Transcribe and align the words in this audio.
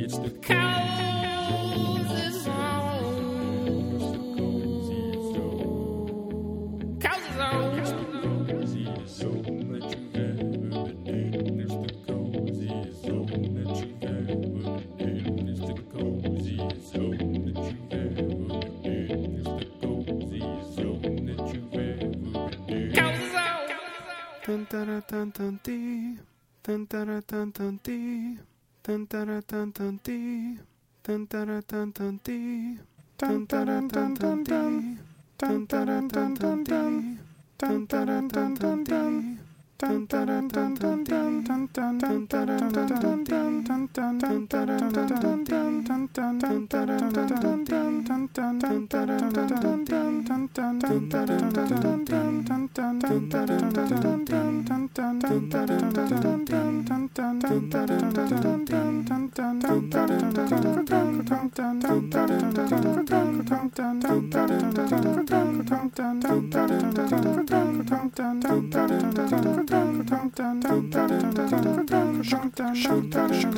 It's 0.00 0.16
the 0.18 0.30
Cozy 0.46 2.30
zone. 2.30 3.18
Cozy 7.00 7.32
zone. 7.36 7.84
Cozy 8.46 8.84
zone. 9.06 9.66
That 9.68 9.84
you've 9.90 10.16
ever 10.16 10.52
been 10.64 11.06
in. 11.06 11.60
It's 11.60 11.74
the 11.74 11.90
cozy 12.06 12.70
zone 13.02 13.46
that 13.54 13.72
you've 13.78 14.02
ever 14.04 14.36
been 14.96 15.16
in. 15.26 15.48
It's 15.48 15.60
the 15.60 15.74
cozy 15.92 16.56
zone 16.90 17.32
that 17.44 17.58
you've 17.68 17.92
ever 17.92 18.22
been 18.22 18.84
in. 18.84 19.34
It's 19.38 19.50
the 19.58 19.66
cozy 19.80 20.42
zone 20.76 21.16
that 21.26 21.42
you've 21.52 21.74
ever 21.74 22.08
been 22.08 22.68
in. 22.68 22.92
Cozy 22.94 23.26
zone. 23.34 23.68
Dun 24.46 24.60
dun 24.70 24.88
dun 25.08 25.26
dun 25.36 25.54
dee. 25.62 25.87
Dun 26.68 26.84
dun 26.84 27.22
dun 27.26 27.50
dun 27.52 27.78
dee. 27.82 28.36
Dun 28.84 29.06
dun 29.08 29.40
dun 29.48 29.72
dun 29.72 29.98
dee. 30.04 30.58
Dun 31.02 31.26
dun 31.26 31.62
dun 31.66 31.92
dun 31.94 32.18
dee. 32.22 32.76
Dun 33.18 33.46
dun 33.48 33.88
dun 33.88 34.14
dun 34.14 34.44
dee. 34.44 34.96
Dun 35.38 35.66
dun 35.66 36.08
dun 36.12 36.34
dun 36.34 36.64
dee. 36.64 37.16
Dun 37.58 37.86
dun 37.88 38.28
dun 38.28 38.54
dun 38.54 38.84
dee. 38.84 39.38
Dun 39.78 40.06
dun 40.08 40.48
dun 40.52 40.74
dun 40.74 41.04
dun 41.08 41.44
dun 41.48 41.72
dun 41.72 41.98
dun 41.98 42.26
dun 42.28 43.24
dun 43.24 43.47
Shunk, 43.68 43.90
shunk, 72.74 73.34
shunk, 73.34 73.57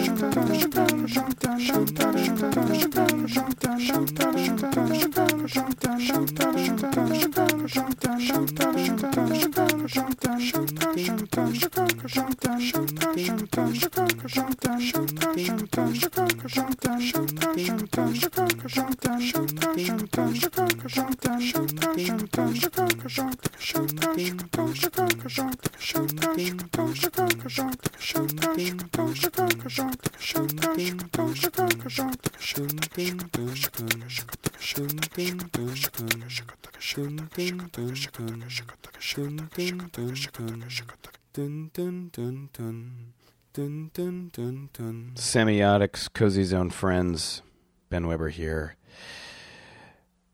Semiotics, 45.15 46.11
Cozy 46.13 46.43
Zone 46.43 46.69
friends, 46.69 47.41
Ben 47.89 48.07
Weber 48.07 48.29
here. 48.29 48.75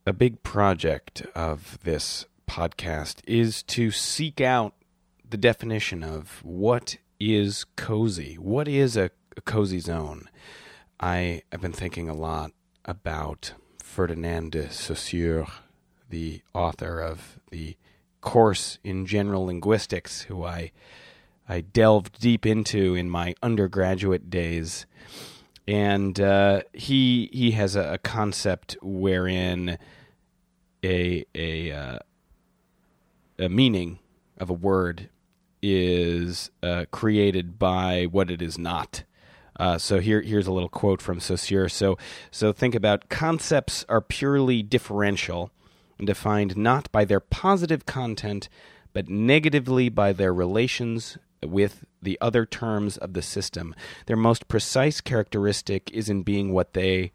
A 0.05 0.13
big 0.13 0.43
project 0.43 1.25
of 1.35 1.79
this 1.83 2.25
podcast 2.49 3.21
is 3.27 3.63
to 3.63 3.91
seek 3.91 4.39
out 4.39 4.73
the 5.29 5.37
definition 5.37 6.03
of 6.03 6.41
what 6.43 6.97
is 7.19 7.65
cozy. 7.75 8.35
What 8.35 8.67
is 8.67 8.95
a, 8.95 9.11
a 9.35 9.41
cozy 9.41 9.79
zone? 9.79 10.29
I 10.99 11.41
have 11.51 11.61
been 11.61 11.73
thinking 11.73 12.07
a 12.09 12.13
lot 12.13 12.51
about 12.85 13.53
Ferdinand 13.83 14.53
de 14.53 14.69
Saussure, 14.69 15.47
the 16.09 16.41
author 16.53 16.99
of 17.01 17.39
the 17.51 17.75
course 18.27 18.77
in 18.83 19.05
general 19.05 19.45
linguistics, 19.45 20.23
who 20.23 20.43
I 20.43 20.73
I 21.47 21.61
delved 21.61 22.19
deep 22.19 22.45
into 22.45 22.93
in 22.93 23.09
my 23.09 23.35
undergraduate 23.41 24.29
days, 24.29 24.85
and 25.65 26.19
uh, 26.19 26.63
he 26.73 27.29
he 27.31 27.51
has 27.51 27.77
a, 27.77 27.93
a 27.93 27.97
concept 27.97 28.75
wherein 28.81 29.77
a 30.83 31.25
a 31.33 31.71
uh, 31.71 31.99
a 33.39 33.47
meaning 33.47 33.99
of 34.37 34.49
a 34.49 34.53
word 34.53 35.07
is 35.61 36.51
uh, 36.61 36.83
created 36.91 37.57
by 37.57 38.07
what 38.11 38.29
it 38.29 38.41
is 38.41 38.57
not. 38.57 39.05
Uh, 39.57 39.77
so 39.77 39.99
here, 39.99 40.21
here's 40.21 40.47
a 40.47 40.51
little 40.51 40.69
quote 40.69 41.01
from 41.01 41.19
Saussure. 41.19 41.67
So, 41.67 41.97
so 42.29 42.53
think 42.53 42.75
about 42.75 43.09
concepts 43.09 43.83
are 43.89 44.01
purely 44.01 44.61
differential 44.61 45.49
defined 46.03 46.57
not 46.57 46.91
by 46.91 47.05
their 47.05 47.19
positive 47.19 47.85
content, 47.85 48.49
but 48.93 49.09
negatively 49.09 49.89
by 49.89 50.13
their 50.13 50.33
relations 50.33 51.17
with 51.43 51.85
the 52.01 52.17
other 52.21 52.45
terms 52.45 52.97
of 52.97 53.13
the 53.13 53.21
system. 53.21 53.75
Their 54.05 54.17
most 54.17 54.47
precise 54.47 55.01
characteristic 55.01 55.91
is 55.91 56.09
in 56.09 56.23
being 56.23 56.51
what 56.53 56.73
they. 56.73 57.11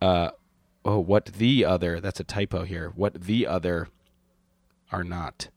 Uh, 0.00 0.30
oh, 0.84 0.98
what 0.98 1.26
the 1.26 1.64
other? 1.64 2.00
That's 2.00 2.20
a 2.20 2.24
typo 2.24 2.64
here. 2.64 2.92
What 2.94 3.22
the 3.22 3.46
other 3.46 3.88
are 4.90 5.04
not. 5.04 5.48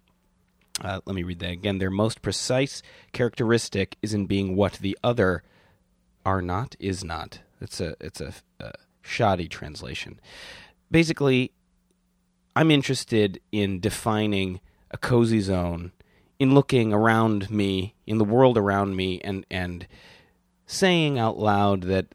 Uh, 0.82 1.00
let 1.06 1.16
me 1.16 1.24
read 1.24 1.40
that 1.40 1.52
again. 1.52 1.78
Their 1.78 1.90
most 1.90 2.22
precise 2.22 2.82
characteristic 3.14 3.98
is 4.02 4.14
in 4.14 4.26
being 4.26 4.56
what 4.56 4.74
the 4.74 4.98
other 5.04 5.44
are 6.26 6.42
not 6.42 6.76
is 6.80 7.04
not. 7.04 7.40
It's 7.62 7.80
a 7.80 7.96
it's 8.02 8.20
a, 8.20 8.34
a 8.60 8.74
shoddy 9.02 9.48
translation. 9.48 10.20
Basically, 10.92 11.52
I'm 12.56 12.72
interested 12.72 13.40
in 13.52 13.80
defining 13.80 14.62
a 14.92 14.98
cozy 14.98 15.42
zone, 15.42 15.92
in 16.40 16.54
looking 16.54 16.94
around 16.94 17.50
me, 17.50 17.96
in 18.06 18.18
the 18.18 18.24
world 18.26 18.58
around 18.58 18.96
me, 18.96 19.20
and 19.22 19.46
and 19.52 19.88
saying 20.66 21.20
out 21.20 21.38
loud 21.38 21.84
that 21.84 22.08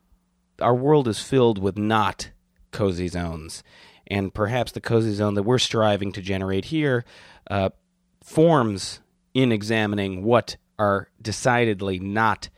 our 0.61 0.75
world 0.75 1.09
is 1.09 1.23
filled 1.23 1.59
with 1.59 1.77
not 1.77 2.31
cozy 2.71 3.09
zones, 3.09 3.63
and 4.07 4.33
perhaps 4.33 4.73
the 4.73 4.81
cozy 4.81 5.13
zone 5.13 5.35
that 5.35 5.43
we're 5.43 5.59
striving 5.59 6.13
to 6.13 6.23
generate 6.23 6.67
here 6.67 7.05
uh, 7.51 7.71
forms 8.23 9.01
in 9.35 9.53
examining 9.53 10.25
what 10.25 10.57
are 10.79 11.09
decidedly 11.21 11.99
not 11.99 12.49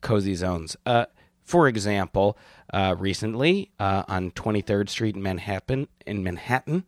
cozy 0.00 0.34
zones. 0.34 0.76
Uh, 0.84 1.06
for 1.44 1.68
example, 1.68 2.36
uh, 2.72 2.94
recently 2.98 3.70
uh, 3.78 4.04
on 4.08 4.30
23rd 4.32 4.88
Street 4.88 5.16
in 5.16 5.22
Manhattan, 5.22 5.88
in 6.06 6.22
Manhattan, 6.22 6.84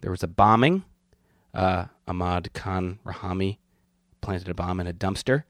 there 0.00 0.10
was 0.10 0.22
a 0.22 0.28
bombing. 0.28 0.84
Uh, 1.52 1.86
Ahmad 2.06 2.52
Khan 2.52 2.98
Rahami 3.04 3.58
planted 4.20 4.48
a 4.48 4.54
bomb 4.54 4.80
in 4.80 4.86
a 4.86 4.92
dumpster 4.92 5.44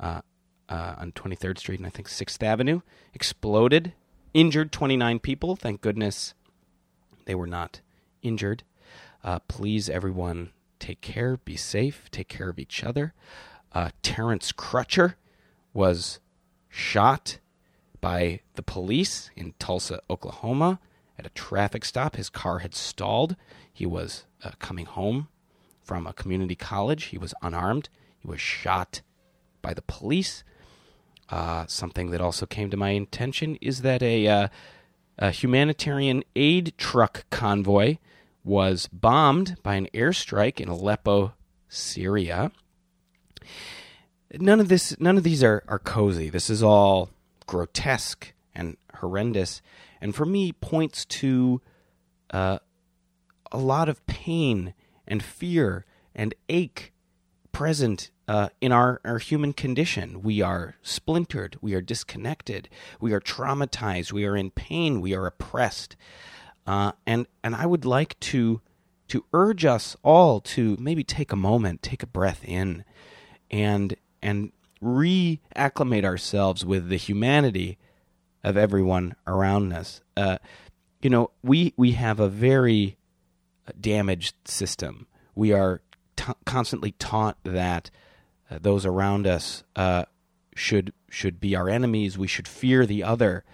uh, 0.00 0.20
uh, 0.68 0.94
on 0.98 1.12
23rd 1.12 1.58
Street 1.58 1.78
and 1.78 1.86
I 1.86 1.90
think 1.90 2.08
6th 2.08 2.42
Avenue. 2.42 2.80
Exploded, 3.12 3.92
injured 4.32 4.72
29 4.72 5.20
people. 5.20 5.56
Thank 5.56 5.80
goodness 5.80 6.34
they 7.26 7.34
were 7.34 7.46
not 7.46 7.80
injured. 8.22 8.64
Uh, 9.22 9.38
please, 9.48 9.88
everyone, 9.88 10.50
take 10.78 11.00
care, 11.00 11.36
be 11.36 11.56
safe, 11.56 12.10
take 12.10 12.28
care 12.28 12.48
of 12.48 12.58
each 12.58 12.82
other. 12.82 13.14
Terrence 14.02 14.52
Crutcher 14.52 15.14
was 15.72 16.20
shot 16.68 17.38
by 18.04 18.38
the 18.52 18.62
police 18.62 19.30
in 19.34 19.54
Tulsa, 19.58 19.98
Oklahoma, 20.10 20.78
at 21.18 21.24
a 21.24 21.30
traffic 21.30 21.86
stop. 21.86 22.16
His 22.16 22.28
car 22.28 22.58
had 22.58 22.74
stalled. 22.74 23.34
He 23.72 23.86
was 23.86 24.26
uh, 24.44 24.50
coming 24.58 24.84
home 24.84 25.28
from 25.82 26.06
a 26.06 26.12
community 26.12 26.54
college. 26.54 27.04
He 27.04 27.16
was 27.16 27.32
unarmed. 27.40 27.88
He 28.18 28.28
was 28.28 28.42
shot 28.42 29.00
by 29.62 29.72
the 29.72 29.80
police. 29.80 30.44
Uh, 31.30 31.64
something 31.66 32.10
that 32.10 32.20
also 32.20 32.44
came 32.44 32.68
to 32.68 32.76
my 32.76 32.90
attention 32.90 33.56
is 33.62 33.80
that 33.80 34.02
a, 34.02 34.28
uh, 34.28 34.48
a 35.18 35.30
humanitarian 35.30 36.24
aid 36.36 36.74
truck 36.76 37.24
convoy 37.30 37.96
was 38.44 38.86
bombed 38.92 39.56
by 39.62 39.76
an 39.76 39.88
airstrike 39.94 40.60
in 40.60 40.68
Aleppo, 40.68 41.32
Syria. 41.70 42.52
None 44.30 44.60
of 44.60 44.68
this, 44.68 44.94
none 45.00 45.16
of 45.16 45.22
these 45.22 45.42
are, 45.42 45.64
are 45.68 45.78
cozy. 45.78 46.28
This 46.28 46.50
is 46.50 46.62
all 46.62 47.08
grotesque 47.46 48.32
and 48.54 48.76
horrendous, 48.96 49.62
and 50.00 50.14
for 50.14 50.24
me 50.24 50.52
points 50.52 51.04
to 51.04 51.60
uh, 52.30 52.58
a 53.52 53.58
lot 53.58 53.88
of 53.88 54.04
pain 54.06 54.74
and 55.06 55.22
fear 55.22 55.84
and 56.14 56.34
ache 56.48 56.92
present 57.52 58.10
uh, 58.26 58.48
in 58.60 58.72
our, 58.72 59.00
our 59.04 59.18
human 59.18 59.52
condition. 59.52 60.22
We 60.22 60.40
are 60.40 60.76
splintered, 60.82 61.56
we 61.60 61.74
are 61.74 61.80
disconnected, 61.80 62.68
we 63.00 63.12
are 63.12 63.20
traumatized, 63.20 64.12
we 64.12 64.24
are 64.24 64.36
in 64.36 64.50
pain, 64.50 65.00
we 65.00 65.14
are 65.14 65.26
oppressed. 65.26 65.96
Uh, 66.66 66.92
and 67.06 67.26
and 67.42 67.54
I 67.54 67.66
would 67.66 67.84
like 67.84 68.18
to 68.20 68.60
to 69.08 69.24
urge 69.32 69.64
us 69.64 69.96
all 70.02 70.40
to 70.40 70.76
maybe 70.80 71.04
take 71.04 71.30
a 71.30 71.36
moment, 71.36 71.82
take 71.82 72.02
a 72.02 72.06
breath 72.06 72.42
in, 72.44 72.84
and 73.50 73.94
and 74.22 74.52
reacclimate 74.82 76.04
ourselves 76.04 76.64
with 76.64 76.88
the 76.88 76.96
humanity 76.96 77.78
of 78.42 78.56
everyone 78.56 79.16
around 79.26 79.72
us. 79.72 80.02
Uh, 80.16 80.38
you 81.00 81.10
know, 81.10 81.30
we 81.42 81.72
we 81.76 81.92
have 81.92 82.20
a 82.20 82.28
very 82.28 82.96
damaged 83.80 84.34
system. 84.44 85.06
We 85.34 85.52
are 85.52 85.80
t- 86.16 86.32
constantly 86.44 86.92
taught 86.92 87.38
that 87.44 87.90
uh, 88.50 88.58
those 88.60 88.86
around 88.86 89.26
us 89.26 89.64
uh, 89.76 90.04
should 90.54 90.92
should 91.08 91.40
be 91.40 91.56
our 91.56 91.68
enemies. 91.68 92.18
We 92.18 92.26
should 92.26 92.48
fear 92.48 92.86
the 92.86 93.02
other. 93.02 93.44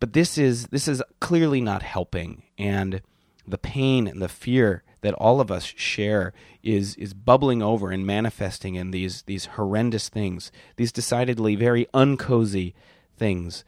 But 0.00 0.14
this 0.14 0.36
is 0.36 0.66
this 0.68 0.88
is 0.88 1.02
clearly 1.20 1.60
not 1.60 1.82
helping, 1.82 2.42
and 2.58 3.02
the 3.46 3.58
pain 3.58 4.06
and 4.06 4.20
the 4.20 4.28
fear 4.28 4.82
that 5.02 5.14
all 5.14 5.40
of 5.40 5.50
us 5.50 5.64
share 5.64 6.32
is 6.62 6.96
is 6.96 7.12
bubbling 7.12 7.62
over 7.62 7.90
and 7.90 8.06
manifesting 8.06 8.76
in 8.76 8.90
these 8.90 9.22
these 9.22 9.46
horrendous 9.46 10.08
things, 10.08 10.50
these 10.76 10.90
decidedly 10.90 11.54
very 11.54 11.86
uncozy 11.92 12.72
things. 13.16 13.64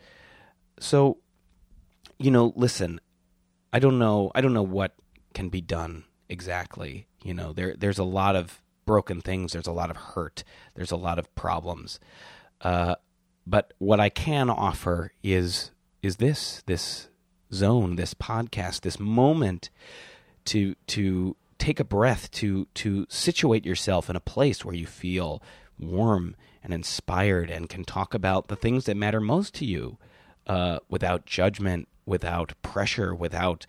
So, 0.81 1.19
you 2.19 2.31
know, 2.31 2.53
listen, 2.57 3.01
I 3.73 3.79
don't 3.79 3.99
know 3.99 4.33
I 4.35 4.41
don't 4.41 4.55
know 4.55 4.63
what 4.63 4.95
can 5.35 5.49
be 5.49 5.61
done 5.61 6.05
exactly. 6.29 7.07
You 7.23 7.35
know, 7.35 7.53
there 7.53 7.75
there's 7.77 7.99
a 7.99 8.05
lot 8.05 8.37
of 8.37 8.63
broken 8.87 9.21
things, 9.21 9.53
there's 9.53 9.67
a 9.67 9.73
lot 9.73 9.91
of 9.91 9.97
hurt, 9.97 10.45
there's 10.75 10.93
a 10.93 10.97
lot 10.97 11.19
of 11.19 11.35
problems. 11.35 11.99
Uh, 12.61 12.95
but 13.47 13.75
what 13.79 14.01
I 14.01 14.09
can 14.09 14.49
offer 14.49 15.13
is 15.23 15.73
is 16.03 16.17
this 16.17 16.63
this 16.67 17.09
zone, 17.53 17.97
this 17.97 18.15
podcast, 18.15 18.83
this 18.83 19.01
moment 19.01 19.71
to 20.47 20.75
to 20.89 21.37
take 21.59 21.81
a 21.81 21.85
breath, 21.85 22.31
to 22.33 22.67
to 22.75 23.07
situate 23.09 23.65
yourself 23.65 24.11
in 24.11 24.17
a 24.17 24.21
place 24.21 24.65
where 24.65 24.75
you 24.75 24.87
feel 24.87 25.43
warm 25.79 26.37
and 26.63 26.73
inspired 26.73 27.51
and 27.51 27.69
can 27.69 27.85
talk 27.85 28.15
about 28.15 28.49
the 28.49 28.57
things 28.57 28.85
that 28.85 28.97
matter 28.97 29.21
most 29.21 29.55
to 29.55 29.65
you 29.65 29.99
uh, 30.47 30.79
without 30.89 31.27
judgment, 31.27 31.89
without 32.07 32.53
pressure, 32.63 33.15
without 33.15 33.67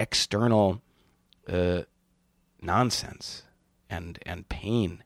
external 0.00 0.82
uh, 1.48 1.82
nonsense 2.60 3.44
and 3.88 4.18
and 4.24 4.48
pain, 4.48 5.02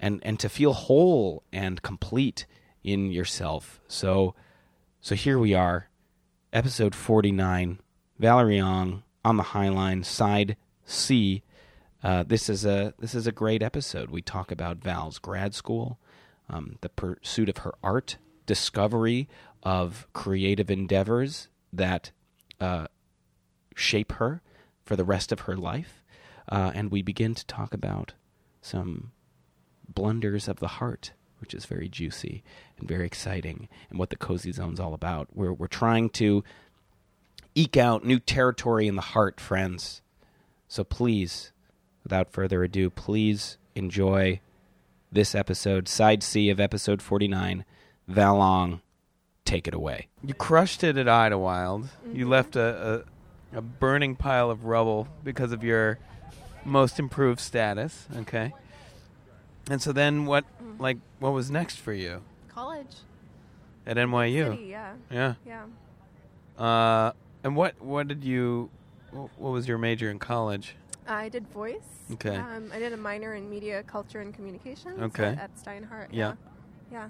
and 0.00 0.20
and 0.22 0.38
to 0.40 0.48
feel 0.48 0.72
whole 0.72 1.42
and 1.52 1.82
complete 1.82 2.46
in 2.82 3.10
yourself. 3.10 3.80
So 3.88 4.34
so 5.00 5.14
here 5.14 5.38
we 5.38 5.54
are 5.54 5.88
episode 6.52 6.94
49, 6.94 7.80
Valerie 8.18 8.60
Ong 8.60 9.02
on 9.26 9.36
the 9.36 9.42
High 9.42 9.68
Line, 9.68 10.04
side 10.04 10.56
C. 10.84 11.42
Uh, 12.00 12.22
this 12.22 12.48
is 12.48 12.64
a 12.64 12.94
this 13.00 13.12
is 13.12 13.26
a 13.26 13.32
great 13.32 13.60
episode. 13.60 14.08
We 14.08 14.22
talk 14.22 14.52
about 14.52 14.76
Val's 14.76 15.18
grad 15.18 15.52
school, 15.52 15.98
um, 16.48 16.78
the 16.80 16.88
pursuit 16.88 17.48
of 17.48 17.58
her 17.58 17.74
art, 17.82 18.18
discovery 18.46 19.28
of 19.64 20.06
creative 20.12 20.70
endeavors 20.70 21.48
that 21.72 22.12
uh, 22.60 22.86
shape 23.74 24.12
her 24.12 24.42
for 24.84 24.94
the 24.94 25.04
rest 25.04 25.32
of 25.32 25.40
her 25.40 25.56
life, 25.56 26.04
uh, 26.48 26.70
and 26.72 26.92
we 26.92 27.02
begin 27.02 27.34
to 27.34 27.44
talk 27.46 27.74
about 27.74 28.12
some 28.62 29.10
blunders 29.92 30.46
of 30.46 30.60
the 30.60 30.68
heart 30.68 31.10
which 31.38 31.54
is 31.54 31.66
very 31.66 31.88
juicy 31.88 32.42
and 32.78 32.88
very 32.88 33.06
exciting, 33.06 33.68
and 33.90 33.98
what 33.98 34.10
the 34.10 34.16
Cozy 34.16 34.52
Zone's 34.52 34.80
all 34.80 34.94
about. 34.94 35.28
We're, 35.34 35.52
we're 35.52 35.66
trying 35.66 36.10
to 36.10 36.42
eke 37.56 37.76
out 37.76 38.04
new 38.04 38.20
territory 38.20 38.86
in 38.86 38.94
the 38.94 39.02
heart, 39.02 39.40
friends. 39.40 40.02
So 40.68 40.84
please, 40.84 41.52
without 42.04 42.30
further 42.30 42.62
ado, 42.62 42.90
please 42.90 43.58
enjoy 43.74 44.40
this 45.10 45.34
episode, 45.34 45.88
Side 45.88 46.22
C 46.22 46.50
of 46.50 46.60
episode 46.60 47.00
49. 47.02 47.64
Val 48.06 48.40
Ong, 48.40 48.80
take 49.44 49.66
it 49.66 49.74
away. 49.74 50.08
You 50.22 50.34
crushed 50.34 50.84
it 50.84 50.96
at 50.96 51.08
Idlewild. 51.08 51.88
You 52.12 52.28
left 52.28 52.54
a, 52.56 53.04
a 53.52 53.58
a 53.58 53.62
burning 53.62 54.16
pile 54.16 54.50
of 54.50 54.64
rubble 54.66 55.08
because 55.24 55.52
of 55.52 55.64
your 55.64 55.98
most 56.64 56.98
improved 56.98 57.40
status. 57.40 58.06
Okay. 58.16 58.52
And 59.70 59.80
so 59.80 59.92
then 59.92 60.26
what? 60.26 60.44
Like 60.78 60.98
what 61.20 61.32
was 61.32 61.50
next 61.50 61.76
for 61.76 61.92
you 61.92 62.22
College. 62.48 62.96
at 63.86 63.96
NYU? 63.96 64.50
City, 64.50 64.64
yeah. 64.64 64.92
Yeah. 65.10 65.34
Yeah. 65.46 66.62
Uh, 66.62 67.12
and 67.46 67.54
what 67.56 67.80
what 67.80 68.08
did 68.08 68.24
you? 68.24 68.70
What 69.12 69.52
was 69.52 69.68
your 69.68 69.78
major 69.78 70.10
in 70.10 70.18
college? 70.18 70.74
I 71.06 71.28
did 71.28 71.46
voice. 71.48 71.86
Okay. 72.14 72.36
Um, 72.36 72.70
I 72.74 72.78
did 72.80 72.92
a 72.92 72.96
minor 72.96 73.34
in 73.34 73.48
media, 73.48 73.84
culture, 73.84 74.20
and 74.20 74.34
communications 74.34 74.98
Okay. 75.00 75.38
at, 75.40 75.50
Steinhardt. 75.56 76.08
Yeah. 76.10 76.32
Yeah. 76.90 77.08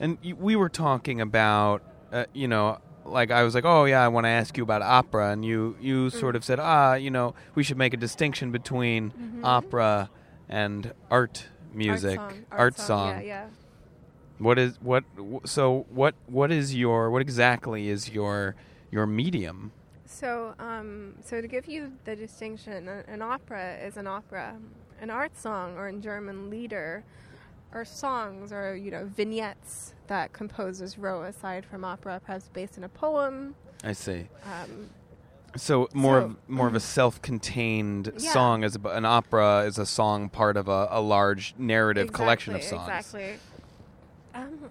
And 0.00 0.18
you, 0.22 0.34
we 0.34 0.56
were 0.56 0.68
talking 0.68 1.20
about, 1.20 1.82
uh, 2.12 2.24
you 2.34 2.48
know, 2.48 2.78
like 3.04 3.30
I 3.30 3.44
was 3.44 3.54
like, 3.54 3.64
oh 3.64 3.84
yeah, 3.84 4.04
I 4.04 4.08
want 4.08 4.24
to 4.24 4.28
ask 4.30 4.56
you 4.56 4.64
about 4.64 4.82
opera, 4.82 5.30
and 5.30 5.44
you 5.44 5.76
you 5.80 6.10
sort 6.10 6.34
of 6.34 6.44
said, 6.44 6.58
ah, 6.58 6.94
you 6.94 7.10
know, 7.10 7.34
we 7.54 7.62
should 7.62 7.78
make 7.78 7.94
a 7.94 7.96
distinction 7.96 8.50
between 8.50 9.12
Mhm. 9.12 9.44
opera 9.44 10.10
and 10.48 10.92
art 11.10 11.46
music, 11.72 12.18
Art 12.18 12.32
song. 12.32 12.44
art 12.50 12.78
song. 12.78 13.10
Yeah, 13.18 13.20
yeah. 13.22 13.46
What 14.38 14.58
is 14.58 14.78
what? 14.82 15.04
wh- 15.16 15.46
So 15.46 15.86
what? 15.90 16.14
What 16.26 16.50
is 16.50 16.74
your? 16.74 17.10
What 17.10 17.22
exactly 17.22 17.88
is 17.88 18.10
your 18.10 18.56
your 18.96 19.06
medium? 19.06 19.70
So, 20.06 20.54
um, 20.58 21.14
so 21.22 21.40
to 21.40 21.46
give 21.46 21.66
you 21.66 21.92
the 22.04 22.16
distinction, 22.16 22.88
an 22.88 23.20
opera 23.22 23.76
is 23.84 23.96
an 23.96 24.06
opera. 24.06 24.56
An 25.00 25.10
art 25.10 25.36
song, 25.36 25.76
or 25.76 25.88
in 25.88 26.00
German, 26.00 26.48
Lieder, 26.48 27.04
are 27.72 27.84
songs 27.84 28.50
or 28.52 28.74
you 28.74 28.90
know 28.90 29.04
vignettes 29.04 29.92
that 30.06 30.32
composers 30.32 30.96
wrote 30.96 31.24
aside 31.24 31.66
from 31.66 31.84
opera, 31.84 32.18
perhaps 32.24 32.48
based 32.54 32.78
in 32.78 32.84
a 32.84 32.88
poem. 32.88 33.54
I 33.84 33.92
see. 33.92 34.26
Um, 34.44 34.88
So 35.56 35.88
more 35.94 36.20
So- 36.20 36.24
of 36.26 36.36
more 36.48 36.66
of 36.66 36.74
a 36.74 36.80
self-contained 36.80 38.12
Yeah. 38.18 38.32
song 38.32 38.64
as 38.64 38.76
a, 38.76 38.88
an 38.88 39.04
opera 39.04 39.64
is 39.66 39.76
a 39.78 39.86
song 39.86 40.28
part 40.30 40.56
of 40.56 40.68
a, 40.68 40.88
a 40.90 41.00
large 41.00 41.54
narrative 41.58 42.12
collection 42.12 42.54
of 42.54 42.62
songs. 42.62 42.88
Exactly. 42.88 43.38
Um, 44.34 44.70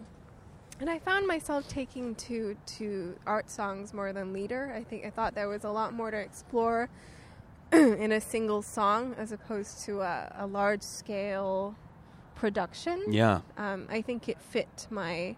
and 0.85 0.93
I 0.93 0.99
found 0.99 1.25
myself 1.25 1.67
taking 1.67 2.13
to 2.13 2.55
to 2.77 3.15
art 3.25 3.49
songs 3.49 3.91
more 3.91 4.13
than 4.13 4.33
leader. 4.33 4.71
I 4.75 4.83
think 4.83 5.03
I 5.03 5.09
thought 5.09 5.33
there 5.33 5.49
was 5.49 5.63
a 5.63 5.71
lot 5.71 5.93
more 5.93 6.11
to 6.11 6.17
explore 6.17 6.89
in 7.71 8.11
a 8.11 8.21
single 8.21 8.61
song 8.61 9.15
as 9.17 9.31
opposed 9.31 9.83
to 9.85 10.01
a, 10.01 10.31
a 10.37 10.45
large 10.45 10.83
scale 10.83 11.75
production. 12.35 13.01
Yeah. 13.07 13.41
Um, 13.57 13.87
I 13.89 14.03
think 14.03 14.29
it 14.29 14.39
fit 14.39 14.85
my 14.91 15.35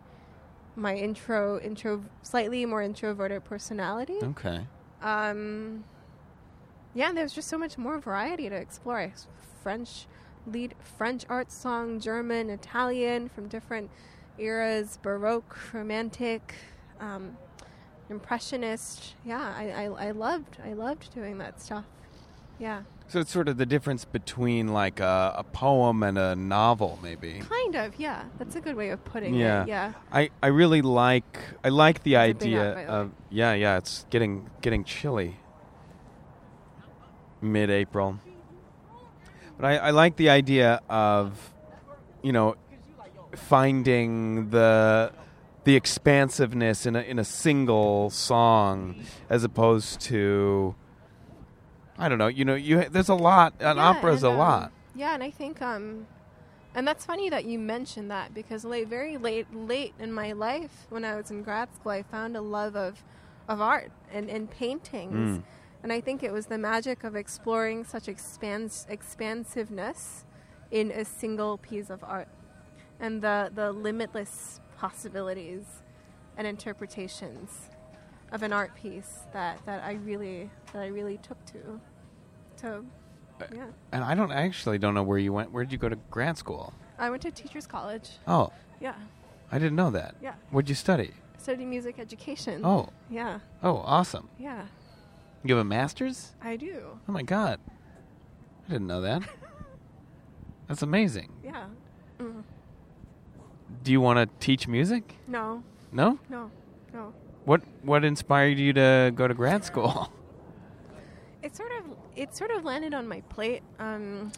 my 0.76 0.98
intro 0.98 1.62
intro 1.62 2.04
slightly 2.24 2.66
more 2.66 2.82
introverted 2.82 3.46
personality. 3.46 4.18
Okay. 4.22 4.68
Um, 5.02 5.86
yeah, 6.94 7.14
there's 7.14 7.32
just 7.32 7.48
so 7.48 7.58
much 7.58 7.78
more 7.78 8.00
variety 8.00 8.50
to 8.50 8.56
explore. 8.56 9.14
French 9.64 10.08
lead, 10.46 10.76
French 10.98 11.24
art 11.30 11.54
song, 11.54 12.02
German, 12.02 12.50
Italian 12.50 13.30
from 13.30 13.48
different 13.48 13.90
eras, 14.38 15.00
Baroque, 15.02 15.58
Romantic, 15.74 16.56
um, 17.00 17.38
Impressionist. 18.10 19.16
Yeah, 19.26 19.54
I, 19.56 19.70
I, 19.72 20.08
I 20.08 20.12
loved 20.12 20.58
I 20.64 20.74
loved 20.74 21.14
doing 21.14 21.38
that 21.40 21.62
stuff. 21.62 21.84
Yeah, 22.60 22.84
So 23.08 23.20
it's 23.20 23.32
sort 23.32 23.50
of 23.50 23.58
the 23.58 23.66
difference 23.68 24.04
between 24.06 24.70
like 24.70 25.00
a, 25.00 25.34
a 25.38 25.44
poem 25.44 26.02
and 26.02 26.18
a 26.18 26.36
novel, 26.36 26.98
maybe. 27.04 27.42
kind 27.48 27.76
of. 27.76 28.00
Yeah, 28.00 28.24
that's 28.40 28.56
a 28.56 28.62
good 28.62 28.76
way 28.76 28.90
of 28.90 29.04
putting 29.06 29.36
Yeah. 29.36 29.64
it. 29.64 29.68
Yeah. 29.68 29.94
I, 30.12 30.30
I 30.42 30.48
really 30.48 30.82
like 30.82 31.38
I 31.64 31.70
like 31.70 32.04
the 32.04 32.16
It's 32.16 32.42
idea 32.44 32.74
the 32.76 32.82
of 32.92 33.12
yeah 33.30 33.54
yeah 33.54 33.78
it's 33.78 34.06
getting 34.10 34.50
getting 34.62 34.84
chilly 34.86 35.36
mid 37.42 37.70
April, 37.70 38.20
but 39.58 39.66
I, 39.66 39.78
I 39.78 39.90
like 39.92 40.16
the 40.16 40.30
idea 40.30 40.82
of 40.90 41.54
you 42.24 42.32
know 42.32 42.56
finding 43.36 44.50
the 44.50 45.12
the 45.64 45.76
expansiveness 45.76 46.86
in 46.86 46.96
a 46.96 47.02
in 47.02 47.20
a 47.20 47.24
single 47.26 48.10
song 48.10 48.96
as 49.30 49.44
opposed 49.44 50.00
to 50.00 50.76
I 51.98 52.10
don't 52.10 52.20
know. 52.20 52.28
You 52.28 52.46
know, 52.46 52.56
you 52.56 52.86
there's 52.90 53.10
a 53.10 53.16
lot. 53.16 53.54
An 53.60 53.78
Yeah, 53.78 53.84
opera's 53.84 54.24
a 54.24 54.30
um, 54.30 54.38
lot. 54.38 54.72
Yeah, 54.96 55.14
and 55.14 55.24
I 55.24 55.32
think 55.32 55.62
um 55.62 56.08
and 56.76 56.88
that's 56.88 57.06
funny 57.06 57.30
that 57.30 57.46
you 57.46 57.60
mentioned 57.60 58.12
that 58.12 58.34
because 58.34 58.64
late 58.64 58.88
very 58.88 59.18
late 59.18 59.54
late 59.54 59.94
in 60.00 60.14
my 60.14 60.32
life 60.34 60.86
when 60.90 61.04
I 61.04 61.16
was 61.16 61.32
in 61.32 61.44
grad 61.44 61.74
school 61.76 61.92
I 61.92 62.04
found 62.04 62.38
a 62.38 62.42
love 62.42 62.76
of 62.76 63.04
of 63.48 63.62
art 63.62 63.92
and, 64.12 64.30
and 64.30 64.50
paintings. 64.50 65.40
Mm. 65.40 65.44
And 65.84 65.94
I 65.94 66.02
think 66.02 66.22
it 66.24 66.34
was 66.34 66.48
the 66.48 66.58
magic 66.58 67.04
of 67.04 67.16
exploring 67.16 67.84
such 67.84 68.08
expans- 68.08 68.90
expansiveness 68.90 70.26
in 70.70 70.92
a 70.92 71.06
single 71.06 71.58
piece 71.58 71.90
of 71.90 72.04
art 72.04 72.28
and 73.00 73.22
the, 73.22 73.52
the 73.54 73.72
limitless 73.72 74.60
possibilities 74.78 75.64
and 76.38 76.46
interpretations 76.48 77.70
of 78.32 78.44
an 78.44 78.52
art 78.54 78.76
piece 78.76 79.20
that, 79.34 79.60
that 79.66 79.84
I 79.84 79.94
really 79.94 80.50
that 80.74 80.82
I 80.82 80.88
really 80.88 81.18
took 81.18 81.44
to. 81.48 81.80
So 82.58 82.86
yeah. 83.54 83.68
And 83.92 84.04
I 84.04 84.16
don't 84.16 84.32
I 84.32 84.42
actually 84.42 84.78
don't 84.80 84.94
know 84.94 85.04
where 85.04 85.18
you 85.18 85.32
went. 85.34 85.52
Where 85.52 85.64
did 85.64 85.72
you 85.72 85.78
go 85.78 85.90
to 85.90 85.96
grad 86.12 86.38
school? 86.38 86.74
I 87.00 87.10
went 87.10 87.22
to 87.24 87.32
teachers 87.32 87.68
college. 87.68 88.12
Oh, 88.28 88.52
Yeah. 88.80 88.96
I 89.52 89.60
didn't 89.60 89.76
know 89.78 89.92
that. 89.92 90.16
Yeah. 90.22 90.34
What'd 90.52 90.68
you 90.68 90.76
study? 90.76 91.12
Studied 91.38 91.66
music 91.68 92.00
education. 92.00 92.62
Oh, 92.66 92.90
Yeah. 93.10 93.40
oh, 93.64 93.78
awesome. 93.78 94.30
Yeah. 94.38 94.66
You 95.44 95.56
have 95.56 95.62
a 95.62 95.70
master's? 95.70 96.34
I 96.42 96.58
do. 96.58 97.00
Oh 97.08 97.12
my 97.12 97.22
god, 97.22 97.60
I 98.68 98.72
didn't 98.74 98.88
know 98.88 99.02
that. 99.02 99.22
That's 100.68 100.82
amazing. 100.82 101.32
Yeah. 101.44 101.68
Mm. 102.20 102.44
Do 103.88 103.94
you 103.94 104.02
want 104.02 104.20
to 104.20 104.28
teach 104.46 104.68
music? 104.68 105.16
No. 105.30 105.64
No. 105.94 106.20
No. 106.28 106.52
No. 106.94 107.14
What 107.46 107.62
What 107.84 108.04
inspired 108.04 108.58
you 108.60 108.74
to 108.74 109.14
go 109.16 109.30
to 109.30 109.34
grad 109.34 109.64
school? 109.64 110.12
It 111.42 111.56
sort 111.56 111.72
of 111.80 111.96
it 112.18 112.36
sort 112.36 112.52
of 112.52 112.66
landed 112.66 112.94
on 112.94 113.08
my 113.08 113.22
plate. 113.30 113.64
Um, 113.80 114.34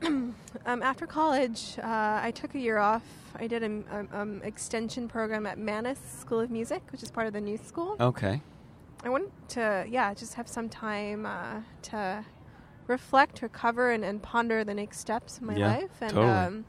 um, 0.04 0.34
after 0.66 1.06
college, 1.08 1.76
uh, 1.82 2.20
I 2.22 2.30
took 2.32 2.54
a 2.54 2.58
year 2.60 2.78
off. 2.78 3.02
I 3.34 3.48
did 3.48 3.64
an 3.64 3.84
um, 3.90 4.08
um, 4.12 4.42
extension 4.44 5.08
program 5.08 5.44
at 5.46 5.58
Mannes 5.58 5.98
School 6.20 6.38
of 6.38 6.50
Music, 6.52 6.82
which 6.92 7.02
is 7.02 7.10
part 7.10 7.26
of 7.26 7.32
the 7.32 7.40
new 7.40 7.56
school. 7.56 7.96
okay. 7.98 8.40
I 9.02 9.08
wanted 9.08 9.32
to, 9.48 9.84
yeah, 9.88 10.14
just 10.14 10.34
have 10.34 10.46
some 10.46 10.68
time 10.68 11.26
uh, 11.26 11.62
to 11.90 12.24
reflect, 12.86 13.42
recover, 13.42 13.90
and, 13.90 14.04
and 14.04 14.22
ponder 14.22 14.62
the 14.62 14.74
next 14.74 14.98
steps 15.00 15.38
in 15.38 15.46
my 15.46 15.56
Yeah, 15.56 15.68
life. 15.78 15.96
And 16.00 16.12
totally. 16.12 16.32
um, 16.32 16.64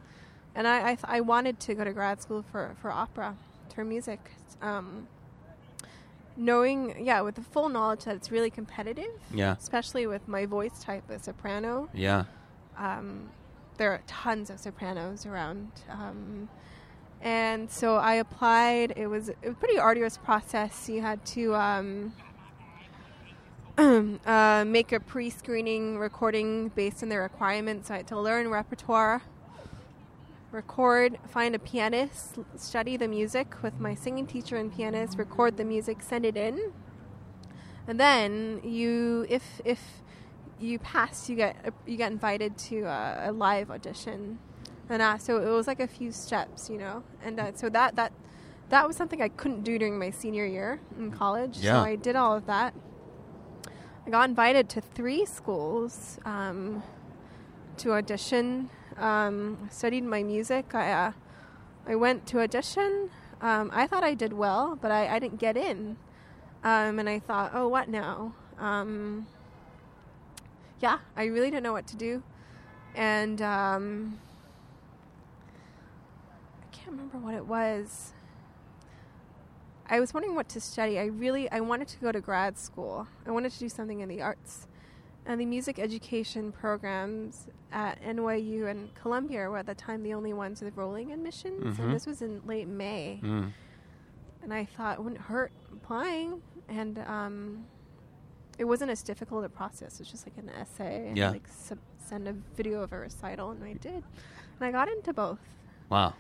and 0.57 0.67
I, 0.67 0.79
I, 0.81 0.95
th- 0.95 1.05
I 1.07 1.21
wanted 1.21 1.59
to 1.61 1.75
go 1.75 1.83
to 1.85 1.93
grad 1.93 2.21
school 2.21 2.43
for, 2.51 2.75
for 2.81 2.91
opera, 2.91 3.37
for 3.73 3.85
music. 3.85 4.19
Um, 4.61 5.07
knowing, 6.35 7.05
yeah, 7.05 7.21
with 7.21 7.35
the 7.35 7.41
full 7.41 7.69
knowledge 7.69 8.03
that 8.05 8.15
it's 8.15 8.31
really 8.31 8.49
competitive, 8.49 9.11
Yeah. 9.33 9.55
especially 9.59 10.07
with 10.07 10.27
my 10.27 10.45
voice 10.45 10.81
type, 10.83 11.09
a 11.09 11.19
soprano. 11.19 11.89
Yeah. 11.93 12.25
Um, 12.77 13.29
there 13.77 13.91
are 13.91 14.01
tons 14.07 14.49
of 14.49 14.59
sopranos 14.59 15.25
around. 15.27 15.71
Um, 15.89 16.49
and 17.21 17.69
so 17.69 17.95
I 17.95 18.15
applied. 18.15 18.93
It 18.95 19.07
was, 19.07 19.29
it 19.29 19.37
was 19.43 19.51
a 19.53 19.57
pretty 19.59 19.77
arduous 19.79 20.17
process. 20.17 20.89
You 20.89 21.01
had 21.01 21.23
to 21.27 21.53
um, 21.55 22.13
uh, 24.25 24.63
make 24.67 24.91
a 24.91 24.99
pre 24.99 25.29
screening 25.29 25.97
recording 25.99 26.69
based 26.69 27.03
on 27.03 27.09
their 27.09 27.21
requirements. 27.21 27.87
So 27.89 27.93
I 27.93 27.97
had 27.97 28.07
to 28.07 28.19
learn 28.19 28.49
repertoire, 28.49 29.21
record, 30.51 31.17
find 31.27 31.55
a 31.55 31.59
pianist, 31.59 32.37
study 32.55 32.97
the 32.97 33.07
music 33.07 33.61
with 33.61 33.79
my 33.79 33.95
singing 33.95 34.25
teacher 34.25 34.55
and 34.55 34.73
pianist, 34.73 35.17
record 35.17 35.57
the 35.57 35.65
music, 35.65 36.01
send 36.01 36.25
it 36.25 36.37
in. 36.37 36.71
And 37.87 37.99
then 37.99 38.61
you, 38.63 39.25
if 39.29 39.61
if 39.63 39.79
you 40.59 40.79
pass, 40.79 41.29
you 41.29 41.35
get 41.35 41.73
you 41.85 41.97
get 41.97 42.11
invited 42.11 42.57
to 42.57 42.81
a, 42.81 43.29
a 43.29 43.31
live 43.31 43.71
audition, 43.71 44.39
and 44.89 45.01
uh, 45.01 45.17
so 45.17 45.37
it 45.41 45.49
was 45.49 45.67
like 45.67 45.79
a 45.79 45.87
few 45.87 46.11
steps, 46.11 46.69
you 46.69 46.77
know. 46.77 47.03
And 47.23 47.39
uh, 47.39 47.51
so 47.55 47.69
that 47.69 47.95
that 47.95 48.11
that 48.69 48.85
was 48.85 48.97
something 48.97 49.21
I 49.21 49.29
couldn't 49.29 49.63
do 49.63 49.79
during 49.79 49.97
my 49.97 50.09
senior 50.09 50.45
year 50.45 50.81
in 50.97 51.11
college. 51.11 51.59
Yeah. 51.59 51.73
So 51.73 51.89
I 51.89 51.95
did 51.95 52.15
all 52.15 52.35
of 52.35 52.45
that. 52.47 52.73
I 54.05 54.09
got 54.09 54.29
invited 54.29 54.69
to 54.69 54.81
three 54.81 55.25
schools 55.25 56.17
um, 56.25 56.83
to 57.77 57.93
audition. 57.93 58.69
Um, 58.97 59.69
studied 59.71 60.03
my 60.03 60.23
music. 60.23 60.73
I 60.73 60.91
uh, 60.91 61.11
I 61.87 61.95
went 61.95 62.25
to 62.27 62.41
audition. 62.41 63.09
Um, 63.41 63.69
I 63.73 63.87
thought 63.87 64.03
I 64.03 64.13
did 64.13 64.33
well, 64.33 64.77
but 64.81 64.91
I, 64.91 65.15
I 65.15 65.19
didn't 65.19 65.39
get 65.39 65.55
in. 65.55 65.97
Um, 66.63 66.99
and 66.99 67.07
I 67.07 67.19
thought, 67.19 67.51
oh, 67.53 67.67
what 67.67 67.87
now? 67.87 68.33
Um, 68.59 69.27
yeah, 70.81 70.99
I 71.15 71.25
really 71.25 71.49
didn't 71.51 71.63
know 71.63 71.73
what 71.73 71.87
to 71.87 71.95
do. 71.95 72.23
And 72.95 73.41
um, 73.41 74.19
I 76.61 76.75
can't 76.75 76.91
remember 76.91 77.19
what 77.19 77.35
it 77.35 77.45
was. 77.45 78.13
I 79.89 79.99
was 79.99 80.13
wondering 80.13 80.35
what 80.35 80.49
to 80.49 80.59
study. 80.59 80.99
I 80.99 81.05
really 81.05 81.49
I 81.49 81.61
wanted 81.61 81.87
to 81.89 81.97
go 81.99 82.11
to 82.11 82.19
grad 82.19 82.57
school. 82.57 83.07
I 83.25 83.31
wanted 83.31 83.53
to 83.53 83.59
do 83.59 83.69
something 83.69 84.01
in 84.01 84.09
the 84.09 84.21
arts. 84.21 84.67
And 85.27 85.41
the 85.41 85.45
music 85.45 85.77
education 85.77 86.51
programs 86.53 87.47
at 87.71 88.01
NYU 88.01 88.67
and 88.71 88.95
Columbia 88.95 89.49
were 89.49 89.57
at 89.57 89.65
the 89.65 89.75
time 89.75 90.01
the 90.01 90.13
only 90.13 90.31
ones 90.33 90.61
with 90.61 90.75
rolling 90.77 91.11
admissions. 91.11 91.77
Mhm. 91.77 91.83
And 91.83 91.93
this 91.93 92.05
was 92.07 92.21
in 92.21 92.41
late 92.45 92.67
May 92.67 93.19
Mm. 93.21 93.51
and 94.41 94.53
I 94.53 94.63
thought 94.65 94.97
it 94.99 95.03
wouldn't 95.03 95.21
hurt 95.21 95.51
applying, 95.73 96.41
and 96.69 96.97
um, 96.99 97.65
it 98.57 98.63
wasn't 98.63 98.89
as 98.89 99.03
difficult 99.03 99.43
a 99.43 99.49
process. 99.49 99.99
It's 99.99 100.09
just 100.09 100.25
like 100.25 100.37
an 100.37 100.49
essay, 100.49 101.09
and 101.09 101.17
Yeah. 101.17 101.31
like 101.31 101.45
sub- 101.49 101.77
send 101.97 102.27
a 102.29 102.33
video 102.55 102.81
of 102.81 102.93
a 102.93 102.97
recital, 102.99 103.51
and 103.51 103.61
I 103.65 103.73
did, 103.73 103.95
and 104.05 104.61
I 104.61 104.71
got 104.71 104.87
into 104.87 105.11
both, 105.11 105.41
Wow. 105.89 106.13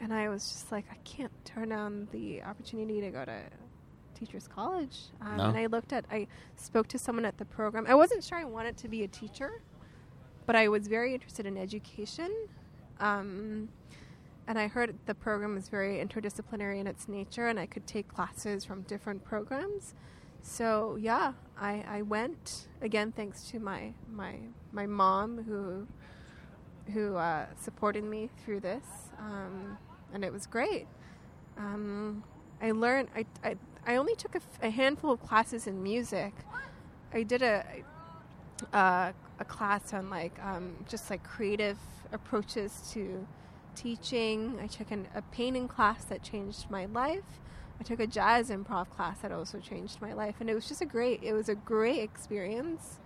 and 0.00 0.12
I 0.12 0.28
was 0.28 0.42
just 0.50 0.72
like, 0.72 0.86
I 0.90 0.96
can't 1.04 1.30
turn 1.44 1.68
down 1.68 2.08
the 2.10 2.42
opportunity 2.42 3.00
to 3.02 3.10
go 3.12 3.24
to 3.24 3.42
teachers 4.18 4.48
college. 4.48 4.96
Um, 5.20 5.36
No. 5.36 5.44
And 5.44 5.56
I 5.58 5.66
looked 5.66 5.92
at, 5.92 6.04
I 6.10 6.26
spoke 6.56 6.88
to 6.88 6.98
someone 6.98 7.24
at 7.24 7.38
the 7.38 7.44
program. 7.44 7.86
I 7.88 7.94
wasn't 7.94 8.22
sure 8.24 8.38
I 8.38 8.44
wanted 8.44 8.76
to 8.78 8.88
be 8.88 9.04
a 9.04 9.08
teacher, 9.08 9.62
but 10.46 10.56
I 10.56 10.68
was 10.68 10.88
very 10.88 11.14
interested 11.14 11.46
in 11.46 11.56
education. 11.56 12.30
Um, 13.00 13.68
and 14.46 14.58
I 14.58 14.66
heard 14.66 14.94
the 15.06 15.14
program 15.14 15.54
was 15.54 15.68
very 15.68 16.02
interdisciplinary 16.04 16.80
in 16.80 16.86
its 16.86 17.06
nature, 17.08 17.46
and 17.48 17.60
I 17.60 17.66
could 17.66 17.86
take 17.86 18.08
classes 18.08 18.64
from 18.64 18.82
different 18.82 19.22
programs. 19.22 19.94
So 20.42 20.96
yeah, 20.98 21.32
I, 21.60 21.84
I 21.86 22.02
went 22.02 22.68
again 22.80 23.12
thanks 23.12 23.42
to 23.50 23.58
my 23.58 23.92
my 24.10 24.36
my 24.72 24.86
mom 24.86 25.44
who 25.44 25.86
who 26.94 27.16
uh, 27.16 27.46
supported 27.60 28.04
me 28.04 28.30
through 28.42 28.60
this, 28.60 28.84
um, 29.18 29.76
and 30.14 30.24
it 30.24 30.32
was 30.32 30.46
great. 30.46 30.86
Um, 31.58 32.24
I 32.62 32.70
learned. 32.70 33.08
I, 33.14 33.26
I 33.44 33.56
I 33.88 33.96
only 33.96 34.14
took 34.14 34.34
a, 34.34 34.38
f- 34.38 34.58
a 34.62 34.68
handful 34.70 35.10
of 35.10 35.20
classes 35.26 35.66
in 35.66 35.82
music. 35.82 36.34
I 37.12 37.22
did 37.22 37.42
a 37.42 37.64
uh, 38.74 39.12
a 39.40 39.44
class 39.44 39.94
on 39.94 40.10
like 40.10 40.38
um, 40.44 40.76
just 40.88 41.08
like 41.08 41.24
creative 41.24 41.78
approaches 42.12 42.82
to 42.92 43.26
teaching. 43.74 44.58
I 44.62 44.66
took 44.66 44.90
an, 44.90 45.08
a 45.14 45.22
painting 45.22 45.68
class 45.68 46.04
that 46.04 46.22
changed 46.22 46.70
my 46.70 46.84
life. 46.84 47.40
I 47.80 47.84
took 47.84 47.98
a 48.00 48.06
jazz 48.06 48.50
improv 48.50 48.90
class 48.90 49.20
that 49.20 49.32
also 49.32 49.58
changed 49.58 50.02
my 50.02 50.12
life, 50.12 50.34
and 50.40 50.50
it 50.50 50.54
was 50.54 50.68
just 50.68 50.82
a 50.82 50.86
great. 50.86 51.22
It 51.22 51.32
was 51.32 51.48
a 51.48 51.54
great 51.54 52.00
experience. 52.00 52.98